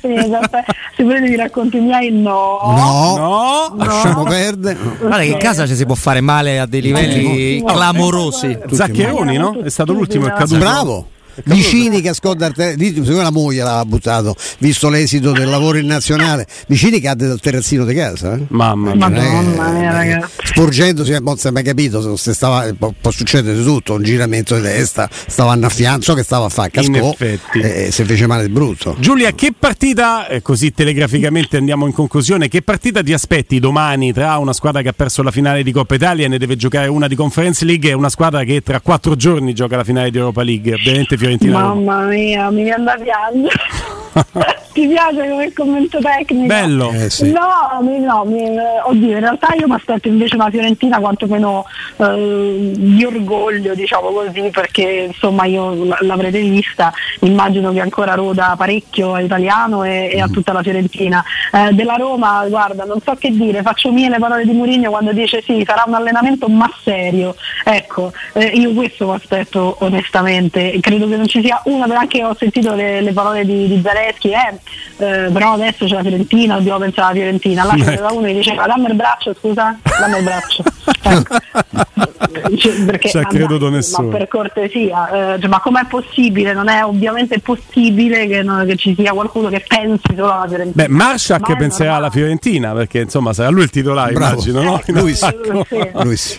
sì, 0.00 0.12
esatto. 0.14 0.58
Se 0.96 1.02
volete 1.02 1.28
vi 1.28 1.36
racconto 1.36 1.76
i 1.76 1.80
miei, 1.80 2.10
no. 2.12 2.58
no, 2.62 3.16
No, 3.16 3.74
lasciamo 3.84 4.22
perdere 4.24 4.76
Guarda 4.98 5.18
che 5.18 5.24
in 5.24 5.38
casa 5.38 5.66
ci 5.66 5.74
si 5.74 5.84
può 5.86 5.94
fare 5.94 6.20
male 6.20 6.58
a 6.60 6.66
dei 6.66 6.80
livelli 6.80 7.60
No. 7.60 7.72
clamorosi. 7.72 8.58
Zaccheroni, 8.70 9.36
no? 9.36 9.60
È 9.62 9.70
stato 9.70 9.92
l'ultimo, 9.92 10.26
è 10.26 10.32
caduto. 10.32 10.58
Bravo. 10.58 11.08
Vicini 11.44 12.00
che 12.00 12.08
a 12.10 12.14
Arte- 12.38 12.76
di- 12.76 12.88
secondo 12.88 13.16
me 13.16 13.22
la 13.22 13.30
moglie 13.30 13.62
l'ha 13.62 13.84
buttato, 13.84 14.34
visto 14.58 14.88
l'esito 14.88 15.32
del 15.32 15.48
lavoro 15.48 15.78
in 15.78 15.86
nazionale. 15.86 16.46
Vicini 16.68 17.00
cade 17.00 17.26
dal 17.26 17.40
terrazzino 17.40 17.84
di 17.84 17.94
casa. 17.94 18.34
eh. 18.34 18.44
Mamma 18.48 18.94
mia. 18.94 19.08
Madonna 19.08 19.68
Eh, 19.68 19.72
mia, 19.72 19.90
eh, 19.90 19.92
ragazzi. 19.92 20.32
Sporgendosi, 20.44 21.12
eh, 21.12 21.20
non 21.20 21.36
si 21.36 21.46
è 21.48 21.50
mai 21.50 21.62
capito 21.62 22.16
se 22.16 22.32
stava, 22.32 22.72
può, 22.78 22.92
può 23.00 23.10
succedere 23.10 23.62
tutto, 23.62 23.94
un 23.94 24.02
giramento 24.02 24.54
di 24.56 24.62
testa, 24.62 25.08
stava 25.10 25.52
annaffiando, 25.52 26.02
so 26.02 26.14
che 26.14 26.22
stava 26.22 26.46
a 26.46 26.48
fare, 26.48 26.70
cascò 26.70 27.14
e 27.52 27.88
si 27.90 28.04
fece 28.04 28.26
male 28.26 28.46
di 28.46 28.52
brutto. 28.52 28.96
Giulia, 28.98 29.32
che 29.32 29.52
partita, 29.58 30.26
eh, 30.28 30.42
così 30.42 30.72
telegraficamente 30.72 31.56
andiamo 31.56 31.86
in 31.86 31.92
conclusione, 31.92 32.48
che 32.48 32.62
partita 32.62 33.02
ti 33.02 33.12
aspetti 33.12 33.58
domani 33.58 34.12
tra 34.12 34.36
una 34.38 34.52
squadra 34.52 34.82
che 34.82 34.88
ha 34.88 34.92
perso 34.92 35.22
la 35.22 35.30
finale 35.30 35.62
di 35.62 35.72
Coppa 35.72 35.94
Italia 35.94 36.26
e 36.26 36.28
ne 36.28 36.38
deve 36.38 36.56
giocare 36.56 36.88
una 36.88 37.08
di 37.08 37.14
Conference 37.14 37.64
League 37.64 37.88
e 37.90 37.92
una 37.92 38.08
squadra 38.08 38.44
che 38.44 38.60
tra 38.62 38.80
quattro 38.80 39.16
giorni 39.16 39.54
gioca 39.54 39.76
la 39.76 39.84
finale 39.84 40.10
di 40.10 40.18
Europa 40.18 40.42
League? 40.42 40.74
Ovviamente 40.74 41.16
Fiorentina. 41.24 41.58
Mamma 41.58 42.04
mia, 42.06 42.50
mi 42.50 42.64
viene 42.64 42.84
da 42.84 42.96
piangere. 43.00 43.54
Ti 44.74 44.88
piace 44.88 45.28
come 45.28 45.52
commento 45.52 45.98
tecnico? 46.00 46.46
Bello. 46.46 46.90
Eh, 46.90 47.08
sì. 47.08 47.30
No, 47.30 47.80
mi- 47.82 48.00
no 48.00 48.24
mi- 48.24 48.58
oddio, 48.86 49.12
in 49.12 49.20
realtà 49.20 49.54
io 49.56 49.68
mi 49.68 49.74
aspetto 49.74 50.08
invece 50.08 50.34
una 50.34 50.50
Fiorentina 50.50 50.98
quantomeno 50.98 51.64
eh, 51.98 52.72
di 52.74 53.04
orgoglio, 53.04 53.72
diciamo 53.76 54.08
così, 54.08 54.50
perché 54.50 55.06
insomma 55.06 55.44
io 55.44 55.94
l'avrete 56.00 56.40
vista, 56.40 56.92
immagino 57.20 57.72
che 57.72 57.78
ancora 57.80 58.14
roda 58.14 58.56
parecchio 58.58 59.14
all'italiano 59.14 59.84
e, 59.84 60.10
e 60.12 60.20
a 60.20 60.26
tutta 60.26 60.52
la 60.52 60.60
Fiorentina. 60.62 61.22
Eh, 61.52 61.72
della 61.72 61.94
Roma, 61.94 62.44
guarda, 62.48 62.82
non 62.82 63.00
so 63.00 63.14
che 63.14 63.30
dire, 63.30 63.62
faccio 63.62 63.92
mie 63.92 64.08
le 64.08 64.18
parole 64.18 64.44
di 64.44 64.50
Mourinho 64.50 64.90
quando 64.90 65.12
dice 65.12 65.40
sì, 65.40 65.62
sarà 65.64 65.84
un 65.86 65.94
allenamento 65.94 66.48
ma 66.48 66.68
serio. 66.82 67.36
Ecco, 67.64 68.12
eh, 68.32 68.46
io 68.46 68.72
questo 68.72 69.06
mi 69.06 69.14
aspetto 69.14 69.76
onestamente, 69.82 70.76
credo 70.80 71.06
che 71.08 71.14
non 71.16 71.28
ci 71.28 71.40
sia 71.42 71.62
una, 71.66 71.86
anche 71.96 72.24
ho 72.24 72.34
sentito 72.36 72.74
le, 72.74 73.00
le 73.00 73.12
parole 73.12 73.44
di, 73.44 73.68
di 73.68 73.76
Zarecchi 74.04 74.30
Zaleschi, 74.30 74.30
eh, 74.30 75.24
eh, 75.26 75.30
però 75.30 75.52
adesso 75.54 75.86
c'è 75.86 75.94
la 75.94 76.00
Fiorentina, 76.02 76.54
dobbiamo 76.56 76.78
pensare 76.80 77.06
alla 77.06 77.14
Fiorentina. 77.14 77.64
Là 77.64 77.74
c'era 77.74 78.12
uno 78.12 78.26
che 78.26 78.34
diceva 78.34 78.66
dammi 78.66 78.86
il 78.86 78.94
braccio, 78.94 79.34
scusa, 79.38 79.78
dammi 80.00 80.18
il 80.18 80.24
braccio. 80.24 80.62
Ecco. 81.06 81.36
Cioè, 82.56 82.84
perché, 82.84 83.08
Ci 83.08 83.18
ha 83.18 83.22
ma 83.22 83.28
creduto 83.28 83.68
nessuno. 83.68 84.08
Ma 84.08 84.16
per 84.16 84.28
cortesia, 84.28 85.34
eh, 85.34 85.40
cioè, 85.40 85.48
ma 85.48 85.60
com'è 85.60 85.84
possibile? 85.86 86.52
Non 86.52 86.68
è 86.68 86.82
ovviamente 86.84 87.38
possibile 87.40 88.26
che, 88.26 88.42
non- 88.42 88.66
che 88.66 88.76
ci 88.76 88.94
sia 88.96 89.12
qualcuno 89.12 89.48
che 89.48 89.62
pensi 89.66 90.14
solo 90.14 90.32
alla 90.32 90.48
Fiorentina. 90.48 90.84
Beh, 90.84 90.88
Marshak 90.88 91.48
Ma 91.48 91.54
è 91.54 91.58
penserà 91.58 91.94
alla. 91.96 92.10
Fiorentina 92.10 92.72
perché 92.72 93.00
insomma 93.00 93.32
sarà 93.32 93.48
lui 93.50 93.62
il 93.64 93.70
titolare, 93.70 94.12
Bravo. 94.12 94.32
immagino, 94.32 94.62
no? 94.62 94.80
Luis. 94.86 95.22
attacco. 95.22 95.66
Sì. 95.68 96.38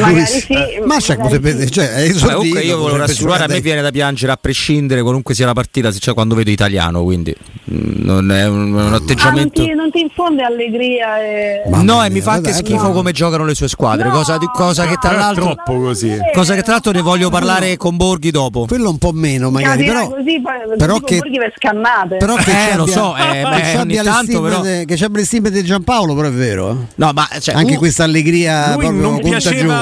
Magari 0.00 0.26
sì, 0.26 0.54
Masciak 0.84 1.18
magari 1.18 1.38
potrebbe, 1.40 1.64
sì. 1.66 1.70
cioè, 1.70 1.90
è 1.92 1.94
Beh, 1.96 2.04
esordito, 2.04 2.36
comunque 2.36 2.60
io 2.60 2.64
volevo 2.76 2.82
potrebbe 2.82 3.06
rassicurare, 3.06 3.44
a 3.44 3.46
me 3.48 3.60
viene 3.60 3.82
da 3.82 3.90
piangere 3.90 4.32
a 4.32 4.36
prescindere 4.40 5.02
qualunque 5.02 5.34
sia 5.34 5.46
la 5.46 5.52
partita, 5.52 5.90
se 5.92 5.98
c'è 5.98 6.12
quando 6.14 6.34
vedo 6.34 6.50
italiano, 6.50 7.02
quindi 7.02 7.34
mm, 7.72 8.04
non 8.04 8.30
è 8.32 8.46
un, 8.46 8.72
un 8.72 8.78
Ah, 8.78 8.82
non, 8.82 8.92
atteggiamento... 8.94 9.62
ti, 9.62 9.72
non 9.74 9.90
ti 9.90 10.00
infonde 10.00 10.42
allegria 10.42 11.22
e... 11.22 11.62
Ma- 11.70 11.78
No, 11.78 11.92
Mamma 11.94 12.04
e 12.06 12.08
mi 12.08 12.14
mia, 12.14 12.22
fa 12.22 12.32
anche 12.32 12.50
dai, 12.50 12.58
schifo 12.60 12.82
dai. 12.84 12.92
come 12.92 13.12
giocano 13.12 13.44
le 13.44 13.54
sue 13.54 13.68
squadre, 13.68 14.08
No, 14.08 14.14
cosa, 14.14 14.38
di- 14.38 14.48
cosa 14.52 14.86
che 14.86 14.96
tra 15.00 15.12
l'altro... 15.12 15.54
troppo 15.54 15.80
così. 15.80 16.16
Cosa 16.32 16.54
che 16.54 16.62
tra 16.62 16.72
l'altro 16.72 16.92
ne 16.92 17.00
voglio 17.00 17.30
parlare 17.30 17.76
con 17.76 17.96
Borghi 17.96 18.30
dopo. 18.30 18.64
Quello 18.66 18.90
un 18.90 18.98
po' 18.98 19.12
meno 19.12 19.50
magari, 19.50 19.84
però, 19.84 20.08
così, 20.08 20.40
poi, 20.40 20.76
però 20.76 20.98
che- 21.00 21.18
Borghi 21.18 21.38
per 21.38 21.52
scannate. 21.56 22.16
però 22.16 22.34
che 22.36 22.70
Eh, 22.72 22.76
lo 22.76 22.86
so, 22.86 23.14
eh, 23.16 23.22
che 23.44 23.72
beh, 23.72 23.78
ogni 23.78 23.96
tanto, 23.96 24.40
però- 24.40 24.60
che 24.60 24.84
le 25.14 25.24
stime 25.24 25.50
di 25.50 25.62
Giampaolo, 25.64 26.14
però 26.14 26.28
è 26.28 26.32
vero. 26.32 26.70
eh. 26.70 26.74
No, 26.96 27.10
ma 27.14 27.28
cioè, 27.40 27.54
Anche 27.54 27.72
un- 27.72 27.78
questa 27.78 28.04
allegria 28.04 28.74
Lui 28.74 28.84
proprio 28.86 29.00
non 29.00 29.20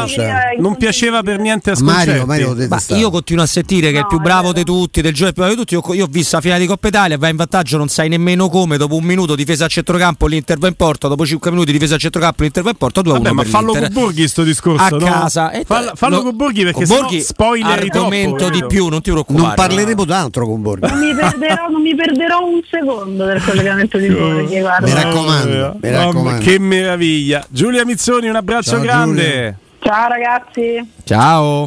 piaceva, 0.04 0.32
contagiosa. 0.32 0.60
non 0.62 0.76
piaceva 0.76 1.22
per 1.22 1.38
niente 1.38 1.70
a 1.70 1.74
Mario. 1.80 2.26
Mario 2.26 2.56
io 2.96 3.10
continuo 3.10 3.44
a 3.44 3.46
sentire 3.46 3.88
che 3.90 3.96
è 3.96 3.98
il 3.98 4.02
No, 4.02 4.08
più 4.08 4.18
bravo 4.18 4.48
vero. 4.48 4.52
di 4.54 4.64
tutti, 4.64 5.00
del 5.00 5.12
gioco 5.12 5.32
più 5.32 5.42
bravo 5.42 5.54
di 5.56 5.60
tutti. 5.60 5.74
Io, 5.74 5.94
io 5.94 6.04
ho 6.04 6.08
visto 6.10 6.36
la 6.36 6.42
finale 6.42 6.60
di 6.60 6.66
Coppa 6.66 6.88
Italia, 6.88 7.16
va 7.18 7.28
in 7.28 7.36
vantaggio, 7.36 7.76
non 7.76 7.88
sai 7.88 8.08
nemmeno 8.08 8.48
come. 8.48 8.76
Dopo 8.76 8.96
un 8.96 9.04
minuto 9.04 9.34
difesa 9.34 9.64
a 9.66 9.68
centrocampo, 9.68 10.26
l'Inter 10.26 10.58
va 10.58 10.68
in 10.68 10.74
porta. 10.74 11.08
Dopo 11.08 11.24
5 11.26 11.50
minuti 11.50 11.72
difesa 11.72 11.94
a 11.94 11.98
centrocampo, 11.98 12.42
l'Inter 12.42 12.62
va 12.62 12.70
in 12.70 12.76
porta. 12.76 13.00
2 13.02 13.12
a 13.12 13.14
1 13.16 13.22
Vabbè, 13.22 13.34
ma 13.34 13.44
fallo 13.44 13.72
l'Inter. 13.72 13.92
con 13.92 14.02
Borghi 14.02 14.28
sto 14.28 14.42
discorso, 14.42 14.84
a 14.84 14.98
no? 14.98 15.04
casa. 15.04 15.50
E 15.50 15.64
Fallo, 15.64 15.92
fallo 15.94 16.16
lo- 16.16 16.22
con 16.22 16.36
Borghi 16.36 16.62
perché 16.64 16.84
Borghi 16.86 17.20
spoileri 17.20 17.88
troppo, 17.88 18.06
argomento 18.06 18.48
di 18.50 18.64
più, 18.66 18.88
non 18.88 19.00
ti 19.02 19.10
preoccupare. 19.10 19.46
non 19.46 19.54
parleremo 19.54 20.04
d'altro 20.04 20.46
con 20.46 20.62
Borghi. 20.62 20.88
Non 20.88 20.98
mi, 20.98 21.14
perderò, 21.14 21.68
non 21.70 21.82
mi 21.82 21.94
perderò 21.94 22.44
un 22.44 22.60
secondo 22.70 23.24
del 23.24 23.42
collegamento 23.42 23.98
di 23.98 24.08
Borghi, 24.08 24.60
guarda. 24.60 24.86
Mi 24.86 24.92
raccomando, 24.92 25.76
mi 25.80 25.90
raccomando. 25.90 26.42
Che 26.42 26.58
meraviglia. 26.58 27.44
Giulia 27.48 27.84
Mizzoni, 27.84 28.28
un 28.28 28.36
abbraccio 28.36 28.70
Ciao, 28.72 28.80
grande. 28.80 29.22
Giulia. 29.22 29.56
Ciao 29.82 30.08
ragazzi. 30.08 30.92
Ciao. 31.04 31.60